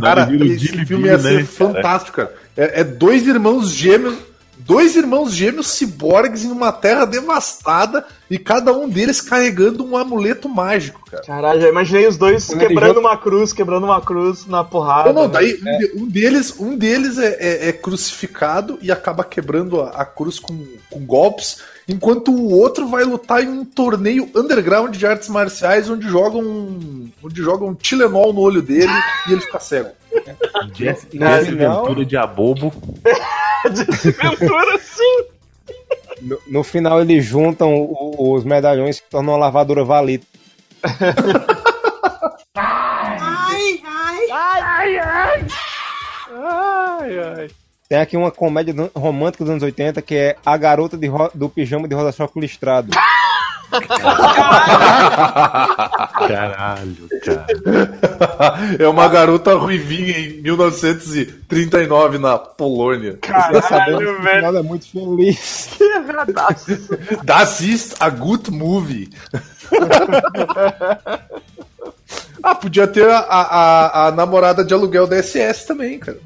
[0.00, 2.34] Cara, esse filme ia Billy, ser né, fantástico, cara.
[2.56, 4.16] É, é dois irmãos gêmeos,
[4.58, 10.48] dois irmãos gêmeos ciborgues em uma terra devastada e cada um deles carregando um amuleto
[10.48, 11.22] mágico, cara.
[11.24, 14.64] Caralho, já imaginei os dois Quando ele quebrando joga- uma cruz, quebrando uma cruz na
[14.64, 15.12] porrada.
[15.12, 15.32] Não, não, né?
[15.34, 19.90] daí um, de- um deles, um deles é, é- é crucificado e acaba quebrando a,
[19.90, 25.06] a cruz com, com golpes, enquanto o outro vai lutar em um torneio underground de
[25.06, 26.42] artes marciais onde jogam
[27.22, 28.90] onde jogam Tilenol no olho dele
[29.28, 29.90] e ele fica cego.
[30.74, 31.50] Jesse, Jesse.
[31.52, 32.72] Ventura de abobo.
[33.70, 35.24] Desventura, sim.
[36.22, 40.24] No, no final eles juntam o- os medalhões que tornam a lavadora valida.
[42.54, 43.82] Ai,
[44.98, 45.46] ai.
[47.88, 51.48] Tem aqui uma comédia romântica dos anos 80 que é A Garota de Ro- do
[51.48, 52.90] Pijama de Roda-Choque Listrado.
[56.28, 57.46] Caralho, cara.
[58.78, 63.18] É uma garota ruivinha em 1939 na Polônia.
[63.20, 64.36] Caralho, velho.
[64.36, 65.70] final é muito feliz.
[65.76, 65.86] Que.
[67.24, 69.10] Das ist a good movie.
[72.42, 76.18] ah, podia ter a, a, a namorada de aluguel da SS também, cara.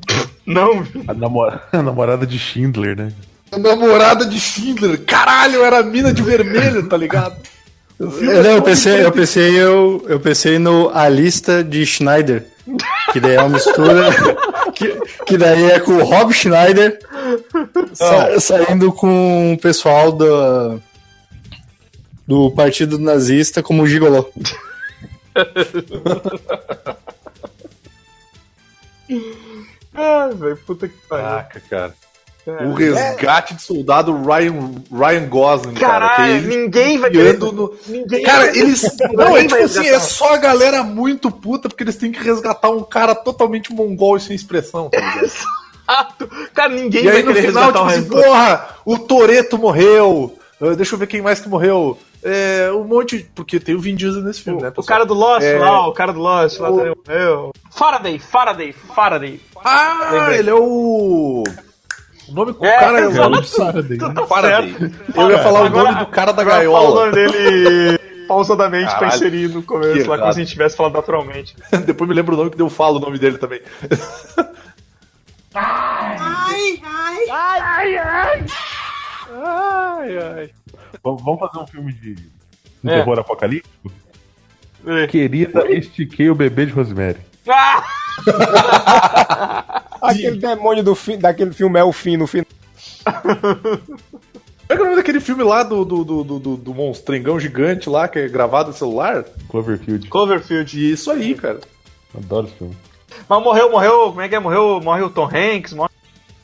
[0.46, 0.84] Não.
[1.06, 3.12] A, namora- a namorada de Schindler, né?
[3.52, 5.02] A namorada de Schindler.
[5.04, 7.36] Caralho, era a mina de vermelho, tá ligado?
[7.98, 12.46] Eu, não, eu pensei, eu pensei, eu, eu pensei no A Lista de Schneider.
[13.12, 14.08] Que daí é uma mistura.
[14.74, 14.88] que,
[15.26, 16.98] que daí é com o Rob Schneider
[17.92, 20.78] sa- saindo com o pessoal da,
[22.26, 24.30] do Partido Nazista como gigolô.
[29.94, 31.24] Ai, velho, puta que pariu.
[31.24, 31.94] Caraca, cara.
[32.58, 32.64] É.
[32.66, 36.08] O resgate de soldado Ryan, Ryan Gosling, cara.
[36.08, 37.38] Caralho, ele ninguém vai querer.
[37.38, 37.74] no...
[37.86, 38.82] Ninguém Cara, eles.
[39.12, 42.22] Não, é tipo vai assim, é só a galera muito puta, porque eles têm que
[42.22, 44.98] resgatar um cara totalmente mongol e sem expressão, tá?
[45.22, 46.28] Exato.
[46.54, 49.58] Cara, ninguém E aí vai no querer final, resgatar tipo o assim, porra, o Toreto
[49.58, 50.36] morreu.
[50.60, 51.98] Ah, deixa eu ver quem mais que morreu.
[52.22, 53.26] É, um monte.
[53.34, 54.68] Porque tem o Vin Diesel nesse filme, né?
[54.68, 54.86] O pessoal?
[54.86, 55.58] cara do Lost É.
[55.58, 57.52] lá, o cara do Lost lá O- também morreu.
[57.70, 59.40] Faraday, Faraday, Faraday.
[59.64, 60.38] Ah, Lembrei.
[60.40, 61.42] ele é o.
[62.30, 63.42] O nome do É, cara é o exato.
[63.56, 63.98] Faraday.
[63.98, 64.74] Tu tá Faraday.
[65.16, 67.00] Eu ia falar Agora- o nome do cara da fala o gaiola.
[67.06, 69.14] nome dele pausadamente pra Caralho.
[69.16, 71.56] inserir no começo, lá como se a gente tivesse falado naturalmente.
[71.86, 73.60] Depois me lembro o nome que eu falo o nome dele também.
[77.32, 78.44] Ai, ai.
[81.02, 82.14] Vamos vamos fazer um filme de
[82.82, 82.96] de É.
[82.98, 83.92] terror apocalíptico?
[84.86, 85.06] É.
[85.06, 87.18] Querida, estiquei o bebê de Rosemary.
[87.52, 87.84] Ah!
[90.02, 92.46] Aquele demônio do fi- daquele filme é o fim no final.
[93.04, 96.74] Como é que é o nome daquele filme lá do, do, do, do, do, do
[96.74, 99.24] monstrengão gigante lá, que é gravado no celular?
[99.48, 100.08] Cloverfield.
[100.08, 100.92] Cloverfield.
[100.92, 101.60] Isso aí, cara.
[102.16, 102.76] Adoro esse filme.
[103.28, 104.38] Mas morreu, morreu, como é que é?
[104.40, 105.90] Morreu, morreu o Tom Hanks, morreu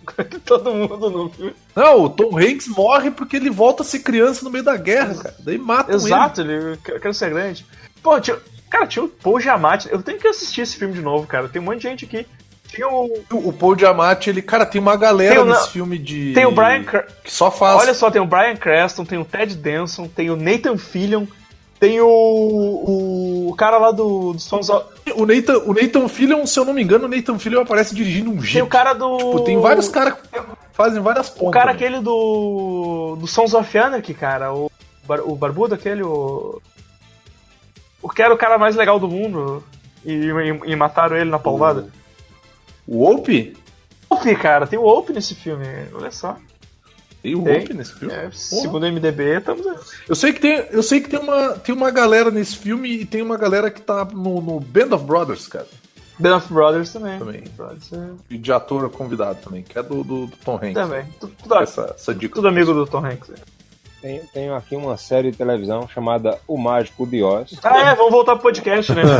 [0.45, 1.53] todo mundo no filme.
[1.75, 5.15] Não, o Tom Hanks morre porque ele volta a ser criança no meio da guerra,
[5.15, 5.35] cara.
[5.41, 7.65] Daí matam Exato, ele, quero ser grande.
[8.03, 8.39] Pô, tio,
[8.71, 9.89] Cara, tinha o Paul Giamatti.
[9.91, 11.49] Eu tenho que assistir esse filme de novo, cara.
[11.49, 12.27] Tem um monte de gente aqui.
[12.69, 13.23] Tinha o.
[13.31, 16.33] O Paul Giamatti, ele, cara, tem uma galera Tem o- nesse filme de.
[16.35, 16.83] Tem o Brian.
[17.23, 17.81] Que só faz.
[17.81, 21.27] Olha só, tem o Brian Creston, tem o Ted Danson, tem o Nathan Fillion,
[21.79, 22.07] tem o.
[23.49, 24.85] O, cara lá do, do Sons of.
[25.15, 28.31] O Nathan, o Nathan Fillion, se eu não me engano, o Nathan Fillion aparece dirigindo
[28.31, 29.17] um Tem o cara do.
[29.17, 30.41] Tipo, tem vários caras que
[30.73, 31.49] fazem várias pontas.
[31.49, 31.73] O cara né?
[31.73, 33.17] aquele do.
[33.21, 34.53] Do Sons of Anarchy, cara.
[34.53, 34.71] O,
[35.07, 36.61] bar- o barbudo aquele, o.
[38.07, 39.65] O que era o cara mais legal do mundo.
[40.05, 41.89] E, e- e mataram ele na paulada.
[42.87, 43.57] O Ope?
[44.09, 46.37] Ope, cara, tem o Ope nesse filme, olha só.
[47.21, 47.41] Tem o.
[47.41, 48.15] Ope nesse filme?
[48.15, 49.67] É, segundo o MDB, estamos.
[50.09, 53.05] Eu sei que, tem, eu sei que tem, uma, tem uma galera nesse filme e
[53.05, 55.67] tem uma galera que tá no, no Band of Brothers, cara.
[56.21, 57.19] Band of Brothers também.
[57.19, 57.43] Também.
[57.57, 58.11] Brothers, é.
[58.31, 60.75] E de ator convidado também, que é do, do, do Tom Hanks.
[60.75, 61.05] Também.
[61.19, 62.37] Tudo, tudo, Essa, essa dica.
[62.37, 63.33] tudo amigo do Tom Hanks.
[64.07, 67.59] Tenho, tenho aqui uma série de televisão chamada O Mágico de Oz.
[67.61, 69.03] Ah, é, vamos voltar pro podcast, né?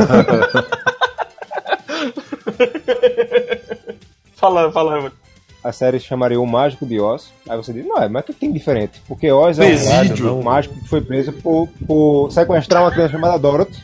[4.33, 5.11] fala, fala.
[5.61, 7.33] A série se chamaria O Mágico de Oz.
[7.49, 9.01] Aí você diz, não, mas o que tem diferente?
[9.05, 10.25] Porque Oz é um Presídio.
[10.25, 13.83] gato, um mágico que foi preso por, por sequestrar uma criança chamada Dorothy.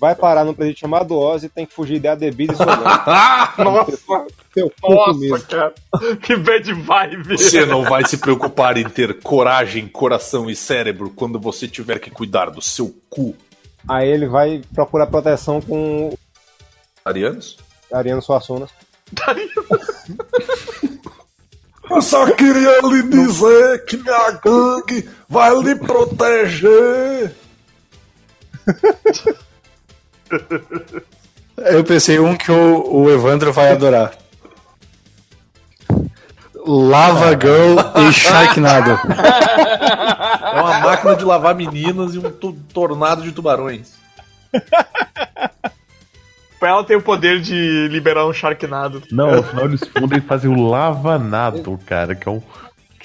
[0.00, 3.64] Vai parar num presídio chamado Oz e tem que fugir de Adebis e sua mãe.
[3.64, 5.40] Nossa, Teu cu nossa, mesmo.
[5.46, 5.74] cara.
[6.22, 7.36] Que bad vibe.
[7.36, 12.10] Você não vai se preocupar em ter coragem, coração e cérebro quando você tiver que
[12.10, 13.34] cuidar do seu cu.
[13.88, 16.16] Aí ele vai procurar proteção com
[17.04, 17.56] Arianos?
[17.92, 18.68] Ariano Suassuna.
[21.90, 27.34] Eu só queria lhe dizer que minha gangue vai lhe proteger.
[31.56, 34.12] Eu pensei um que o, o Evandro vai adorar.
[36.66, 38.98] Lava Girl e Sharknado.
[40.48, 43.92] É uma máquina de lavar meninas e um to- tornado de tubarões.
[46.58, 49.02] Pra ela ter o poder de liberar um Sharknado.
[49.12, 52.42] Não, no final eles fundem e fazem o Lavanado, cara, que é um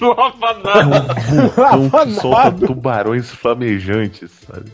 [0.00, 1.14] Lava nada.
[1.22, 4.72] vulcão que solta tubarões flamejantes, sabe?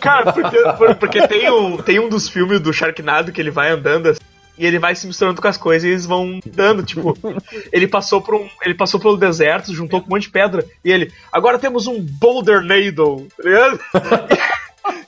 [0.00, 3.70] Cara, porque, por- porque tem, um, tem um dos filmes do Sharknado que ele vai
[3.70, 4.20] andando assim,
[4.58, 7.16] e ele vai se misturando com as coisas e eles vão dando, tipo,
[7.72, 10.90] ele passou por um, ele passou pelo deserto, juntou com um monte de pedra e
[10.92, 13.80] ele, agora temos um Boulder Needle, tá ligado?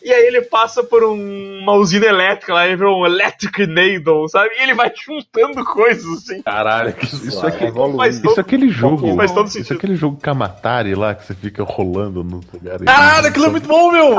[0.04, 4.28] E aí ele passa por um- uma usina elétrica lá, ele virou um Electric Needle,
[4.28, 4.50] sabe?
[4.58, 6.42] E ele vai juntando coisas assim.
[6.42, 7.46] Caralho, que Isso zoado.
[7.48, 9.16] aqui, Faz isso é aquele jogo.
[9.16, 9.72] Faz todo Isso sentido.
[9.72, 12.80] é aquele jogo Kamatari lá que você fica rolando no lugar.
[12.80, 14.14] Caralho, aquilo é muito bom, meu!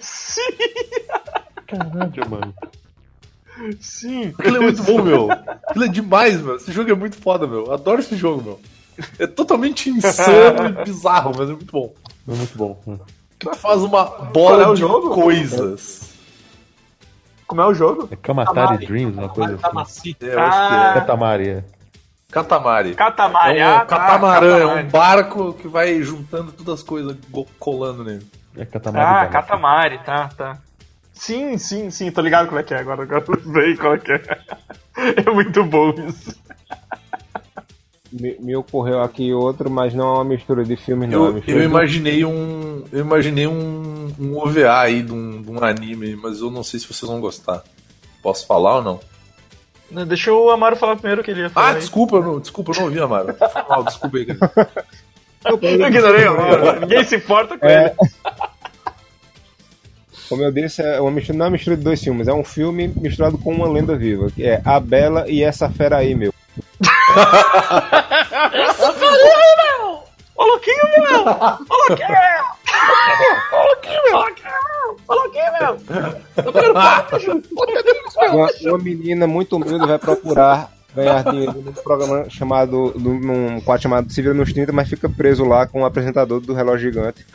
[0.00, 0.56] Sim,
[1.66, 2.54] Caralho, mano.
[3.80, 4.34] sim.
[4.38, 5.30] Aquilo é muito bom, meu.
[5.68, 6.56] Aquilo é demais, meu.
[6.56, 7.72] Esse jogo é muito foda, meu.
[7.72, 8.60] Adoro esse jogo, meu.
[9.18, 11.94] É totalmente insano e bizarro, mas é muito bom.
[12.28, 12.80] É muito bom.
[12.86, 12.98] Hum.
[13.38, 15.10] Que tu faz uma é bola o de jogo?
[15.14, 16.14] coisas.
[17.46, 18.08] Como é o jogo?
[18.10, 18.86] É Kamatari Katamari.
[18.86, 20.14] Dreams, uma coisa assim.
[20.20, 20.94] É, eu acho que é.
[20.94, 21.64] Katamari, é.
[22.30, 22.94] Catamari.
[22.94, 23.58] Catamari.
[23.58, 27.16] É um ah, tá, catamarã, é um barco que vai juntando todas as coisas,
[27.58, 28.26] colando nele.
[28.56, 29.26] É Katamari.
[29.26, 29.30] Ah.
[29.30, 30.58] Katamari, tá, tá.
[31.12, 33.98] Sim, sim, sim, tô ligado como é que é agora, agora eu sei qual é
[33.98, 34.20] que é.
[35.26, 36.34] É muito bom isso.
[38.12, 41.24] Me, me ocorreu aqui outro, mas não é uma mistura de filmes, não.
[41.24, 42.84] é Eu, mistura eu de- imaginei um.
[42.92, 46.78] Eu imaginei um, um OVA aí de um, de um anime, mas eu não sei
[46.78, 47.62] se vocês vão gostar.
[48.22, 49.00] Posso falar ou não?
[50.06, 51.66] Deixa o Amaro falar primeiro que ele ia falar.
[51.66, 51.78] Ah, aí.
[51.80, 53.34] desculpa, eu não, desculpa, eu não ouvi, Amaro.
[53.68, 54.68] Mal, desculpa aí, cara.
[55.44, 56.80] Eu ignorei o Amaro.
[56.80, 57.86] Ninguém se importa com É.
[57.86, 58.10] ele.
[60.28, 62.44] Como eu disse, é uma mistura, não é uma mistura de dois filmes, é um
[62.44, 66.32] filme misturado com uma lenda viva, que é A Bela e Essa Fera aí, meu.
[70.36, 71.20] Ô, Louquinho, meu!
[71.20, 72.44] Ô, Louquinho, meu!
[73.52, 74.18] Ô, Louquinho, meu!
[75.06, 75.78] Ô, Louquinho, meu!
[78.32, 83.82] Uma, uma menina muito humilde vai procurar ganhar dinheiro num programa chamado, num, num quadro
[83.82, 87.26] chamado Se Vira nos 30, mas fica preso lá com o apresentador do relógio gigante.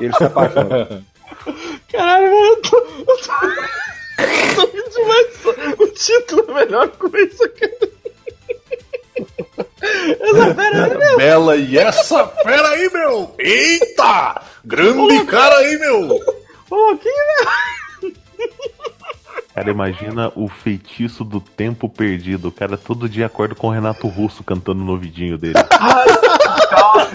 [0.00, 1.04] E ele se apaixona.
[1.92, 2.76] Caralho, velho, eu tô.
[2.76, 3.12] Eu tô.
[4.18, 5.78] Eu tô rindo demais.
[5.78, 7.96] O título é a melhor coisa, cara.
[10.20, 11.16] Essa fera aí, meu!
[11.16, 13.34] Bela e essa fera aí, meu!
[13.38, 14.42] Eita!
[14.64, 16.08] Grande cara aí, meu!
[16.70, 18.12] Ô, Louquinho, meu!
[19.56, 22.48] Cara, imagina o feitiço do tempo perdido.
[22.48, 25.54] O cara todo dia acorda com o Renato Russo cantando no ouvidinho dele.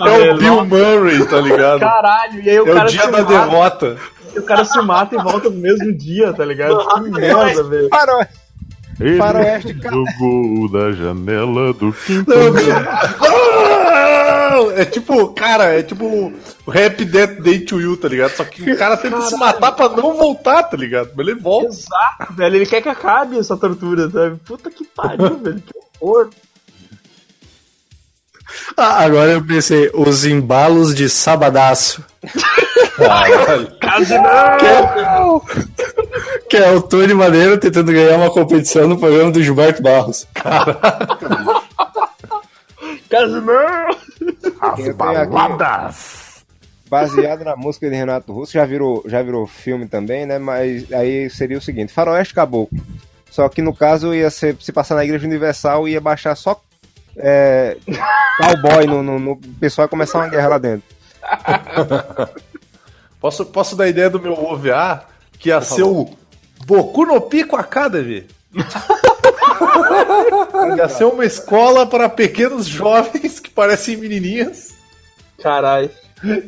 [0.04, 1.80] É o Bill Murray, tá ligado?
[1.82, 3.98] Caralho, e aí o É o cara dia se da mata, devota.
[4.38, 6.78] o cara se mata e volta no mesmo dia, tá ligado?
[6.88, 7.90] Que merda, velho.
[7.90, 8.26] Faro-
[9.00, 9.96] Ele Faroeste, cara.
[9.96, 12.32] jogou da janela do quinto.
[14.76, 18.32] É tipo, cara, é tipo o Happy Death Day to You, tá ligado?
[18.36, 21.12] Só que o cara tenta se matar pra não voltar, tá ligado?
[21.16, 21.68] Mas ele volta.
[21.68, 22.56] Exato, velho.
[22.58, 24.38] Ele quer que acabe essa tortura, sabe?
[24.46, 25.62] Puta que pariu, velho.
[25.62, 26.30] Que horror.
[28.76, 32.04] Ah, agora eu pensei, os embalos de sabadaço.
[33.82, 35.42] Quase não!
[36.52, 40.28] Que é o Tony Maneiro tentando ganhar uma competição no programa do Gilberto Barros.
[43.10, 43.88] Quase não!
[44.62, 46.46] As baladas!
[46.90, 50.38] Baseado na música de Renato Russo, já virou, já virou filme também, né?
[50.38, 52.78] Mas aí seria o seguinte: Faroeste Caboclo.
[53.30, 56.62] Só que no caso ia ser, se passar na Igreja Universal ia baixar só
[57.16, 57.78] é,
[58.42, 60.84] cowboy no, no, no- pessoal ia começar uma guerra lá dentro.
[63.22, 65.06] Posso, posso dar ideia do meu OVA?
[65.40, 66.10] Que ia ser o
[66.66, 68.26] Boku no Pico Academy.
[70.78, 74.74] ia ser uma escola para pequenos jovens que parecem menininhas.
[75.42, 75.90] Caralho.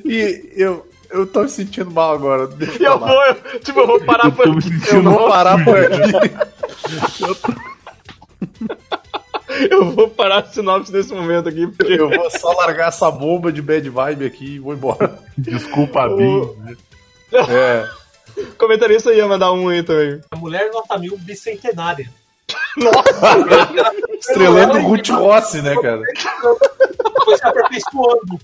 [0.06, 2.48] E eu, eu tô me sentindo mal agora.
[2.48, 4.96] Deixa eu Eu vou, eu, tipo, eu vou parar por tô me aqui.
[4.96, 6.34] Eu vou parar por aqui.
[9.70, 13.52] Eu vou parar a sinopse nesse momento aqui, porque Eu vou só largar essa bomba
[13.52, 15.20] de bad vibe aqui e vou embora.
[15.38, 16.50] Desculpa a mim.
[17.50, 17.90] É.
[18.58, 20.22] comentarista ia mandar um aí também.
[20.32, 22.10] A mulher nota mil bicentenária.
[24.20, 26.02] Estrelando o Ruth Rossi, né, cara?
[27.24, 28.40] Foi se aperfeiçoando.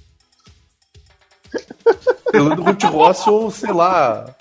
[2.25, 4.35] Estrelando o Ruth Rossi ou, sei lá.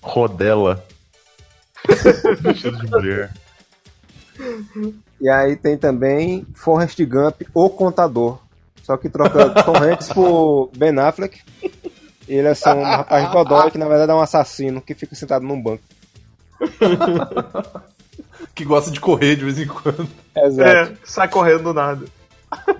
[0.00, 0.84] Rodela.
[2.40, 3.32] Vestido de mulher.
[5.20, 8.38] E aí tem também Forrest Gump, o contador.
[8.82, 11.40] Só que troca Tom Hanks por Ben Affleck.
[12.28, 15.44] Ele é só um rapaz Godoy que na verdade é um assassino que fica sentado
[15.44, 15.82] num banco.
[18.54, 20.08] Que gosta de correr de vez em quando.
[20.36, 20.68] Exato.
[20.68, 22.04] É, sai correndo do nada.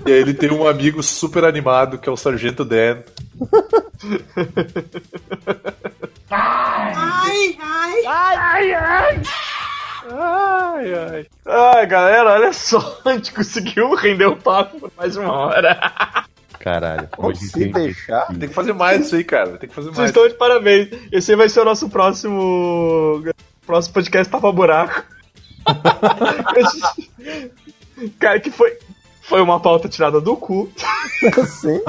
[0.05, 2.99] E aí ele tem um amigo super animado que é o Sargento Dan.
[6.31, 7.59] Ai,
[8.75, 9.23] ai.
[11.47, 12.99] Ai, galera, olha só.
[13.05, 15.79] A gente conseguiu render o papo por mais uma hora.
[16.63, 17.09] Caralho.
[17.19, 18.27] Hoje Se tem deixar.
[18.29, 19.59] Tem que fazer mais disso aí, cara.
[19.59, 20.11] Tem que fazer Vocês mais.
[20.11, 20.89] estão de parabéns.
[21.11, 23.21] Esse vai ser o nosso próximo.
[23.67, 25.03] Próximo podcast Tava Buraco.
[28.19, 28.77] Cara, que foi.
[29.23, 30.71] Foi uma pauta tirada do cu.
[31.47, 31.81] Sim.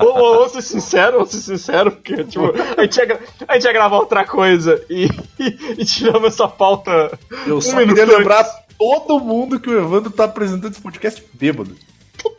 [0.00, 3.64] Ou, ou, ou ser sincero, ou ser sincero, porque, tipo, a gente ia, a gente
[3.64, 5.04] ia gravar outra coisa e,
[5.38, 7.16] e, e tiramos essa pauta.
[7.46, 8.44] Eu só um minuto queria lembrar
[8.78, 11.76] todo mundo que o Evandro tá apresentando esse podcast bêbado.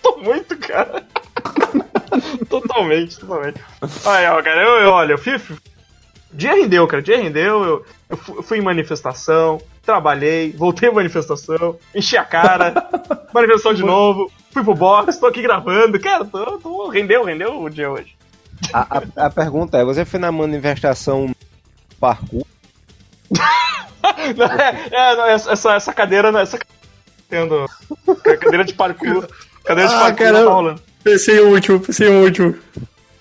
[0.02, 1.06] Tô muito, cara.
[2.50, 3.60] totalmente, totalmente.
[4.06, 5.40] Aí, ó, cara, eu, eu olha, eu fui.
[6.34, 7.64] Dia rendeu, cara, dia rendeu.
[7.64, 12.74] Eu, eu fu- eu fui em manifestação, trabalhei, voltei em manifestação, enchi a cara,
[13.34, 16.00] manifestação de novo, fui pro box, tô aqui gravando.
[16.00, 18.16] Cara, tô, tô- rendeu, rendeu o dia hoje.
[18.74, 21.34] A, a- a pergunta é: você foi na manifestação
[22.00, 22.46] parkour?
[24.92, 26.58] é, é, não, essa, essa, essa cadeira, né, essa
[27.30, 27.66] tendo
[28.40, 29.28] cadeira de parkour,
[29.64, 30.82] cadeira de Ah, parkour rolando.
[31.04, 32.56] Pensei o último, pensei o último.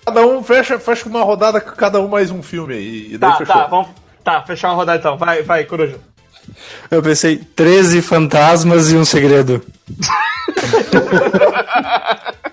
[0.05, 3.13] Cada um fecha, fecha uma rodada com cada um mais um filme aí.
[3.13, 3.55] E daí Tá, fechou.
[3.55, 3.87] tá, vamos.
[4.23, 5.17] Tá, fechar uma rodada então.
[5.17, 5.97] Vai, vai, Coruja.
[6.89, 9.63] Eu pensei 13 fantasmas e um segredo.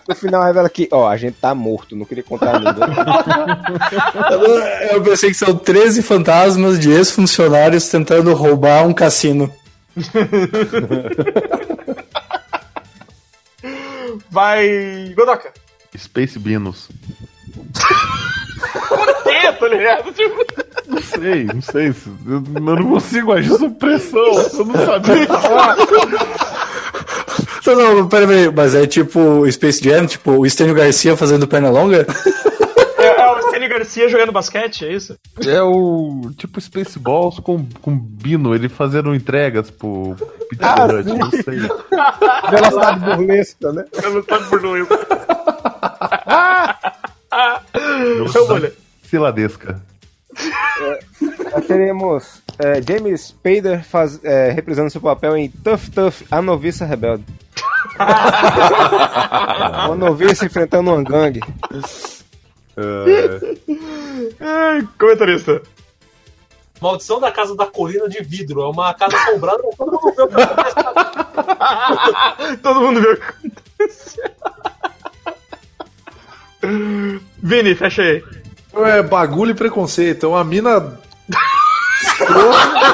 [0.08, 2.84] No final revela que, ó, a gente tá morto, não queria contar a ninguém.
[4.92, 9.52] Eu pensei que são 13 fantasmas de ex-funcionários tentando roubar um cassino.
[14.30, 15.12] Vai.
[15.16, 15.50] Godoka.
[15.96, 16.88] Space Binos.
[19.24, 20.12] Que, tá ligado?
[20.12, 20.44] Tipo,
[20.86, 21.92] Não sei, não sei.
[21.92, 24.20] se- Eu, não consigo agir sob pressão.
[24.54, 25.76] Eu não sabia falar.
[27.66, 31.68] Não, não, pera, pera, mas é tipo Space Jam, tipo o Estênio Garcia fazendo perna
[31.70, 32.06] longa?
[32.98, 35.16] é, é o Stênio Garcia jogando basquete, é isso?
[35.46, 40.16] É o tipo Spaceballs com, com Bino, ele fazendo entregas pro
[40.50, 41.60] Pizza Ah, não sei.
[42.50, 43.84] Velocidade burlesca, né?
[44.60, 44.88] Luiz.
[48.34, 48.74] Eu vou ler.
[49.04, 49.80] Ciladesca.
[51.52, 56.84] Nós teremos é, James Spader faz, é, reprisando seu papel em Tough Tough, a noviça
[56.84, 57.24] rebelde.
[59.86, 61.40] Uma noviça enfrentando uma gangue.
[62.78, 63.56] É,
[64.40, 65.60] Ai, comentarista.
[66.80, 68.62] Maldição da Casa da Colina de Vidro.
[68.62, 70.76] É uma casa assombrada, mas todo mundo vê o que acontece.
[72.62, 73.24] Todo mundo viu o que
[73.82, 74.30] aconteceu.
[77.42, 78.22] Vini, fecha aí.
[78.76, 80.26] É bagulho e preconceito.
[80.26, 81.00] É uma mina.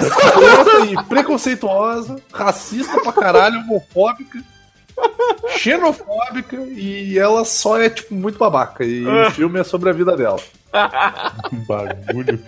[0.00, 4.42] escrota e preconceituosa, racista pra caralho, homofóbica.
[5.56, 8.84] Xenofóbica e ela só é, tipo, muito babaca.
[8.84, 10.40] E o filme é sobre a vida dela.
[11.52, 12.40] Um bagulho.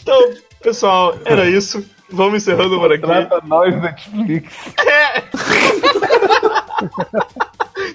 [0.00, 1.84] Então, pessoal, era isso.
[2.10, 3.02] Vamos encerrando por aqui.
[3.02, 4.54] Trata nós, Netflix.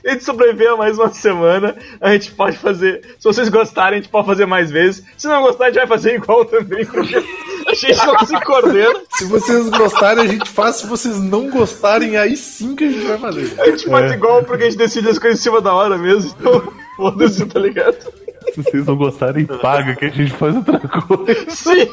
[0.05, 1.75] A gente sobreviver a mais uma semana.
[2.01, 3.01] A gente pode fazer.
[3.17, 5.03] Se vocês gostarem, a gente pode fazer mais vezes.
[5.17, 9.01] Se não gostar, a gente vai fazer igual também, porque a gente não se coordena.
[9.11, 10.77] Se vocês gostarem, a gente faz.
[10.77, 13.61] Se vocês não gostarem, aí sim que a gente vai fazer.
[13.61, 16.35] A gente faz igual porque a gente decide as coisas em cima da hora mesmo.
[16.37, 18.22] Então, foda-se, tá ligado?
[18.51, 21.49] Se vocês não gostarem, paga que a gente faz outra coisa.
[21.49, 21.87] Sim!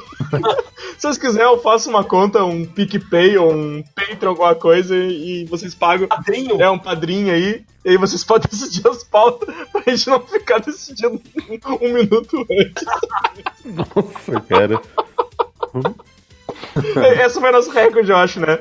[0.97, 5.45] Se vocês quiserem, eu faço uma conta, um PicPay ou um Patreon, alguma coisa, e
[5.47, 6.09] vocês pagam.
[6.09, 6.61] Padrinho?
[6.61, 7.65] É um padrinho aí.
[7.85, 11.21] E aí vocês podem decidir as pautas pra gente não ficar decidindo
[11.81, 12.85] um minuto antes.
[13.65, 14.81] Nossa, cara.
[17.17, 18.59] Essa foi nosso recorde, eu acho, né?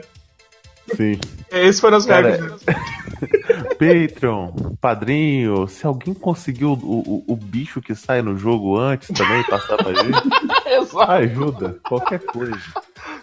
[0.95, 1.19] Sim.
[1.51, 2.65] Esse foi nosso Cara, recorde.
[3.79, 9.43] Patreon, padrinho, se alguém conseguiu o, o, o bicho que sai no jogo antes também,
[9.43, 10.19] passar pra gente,
[11.07, 12.57] ajuda, qualquer coisa.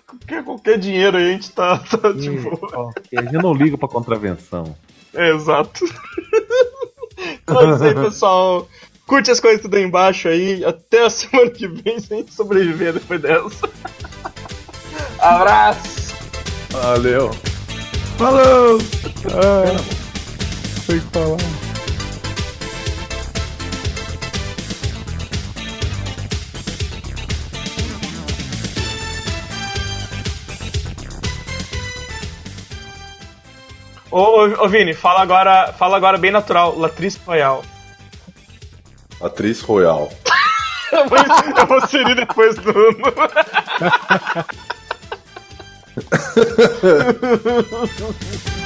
[0.07, 2.57] Qualquer, qualquer dinheiro aí a gente tá, tá de boa.
[2.59, 4.75] qualquer- A gente não liga pra contravenção.
[5.15, 5.85] É, exato.
[7.43, 8.69] Então é isso aí, pessoal.
[9.07, 10.63] Curte as coisas tudo aí embaixo aí.
[10.65, 13.69] Até a semana que vem, se a gente sobreviver depois dessa.
[15.19, 16.15] Abraço!
[16.71, 17.31] Valeu.
[18.19, 18.79] Falou!
[19.35, 19.77] Ah,
[20.87, 21.37] foi falar.
[34.11, 36.75] Ô, ô, ô, Vini, fala agora, fala agora bem natural.
[36.79, 37.63] Latriz Royal.
[39.21, 40.11] Atriz Royal.
[40.91, 42.73] Eu vou, eu vou inserir depois do.
[45.97, 48.66] フフフフ。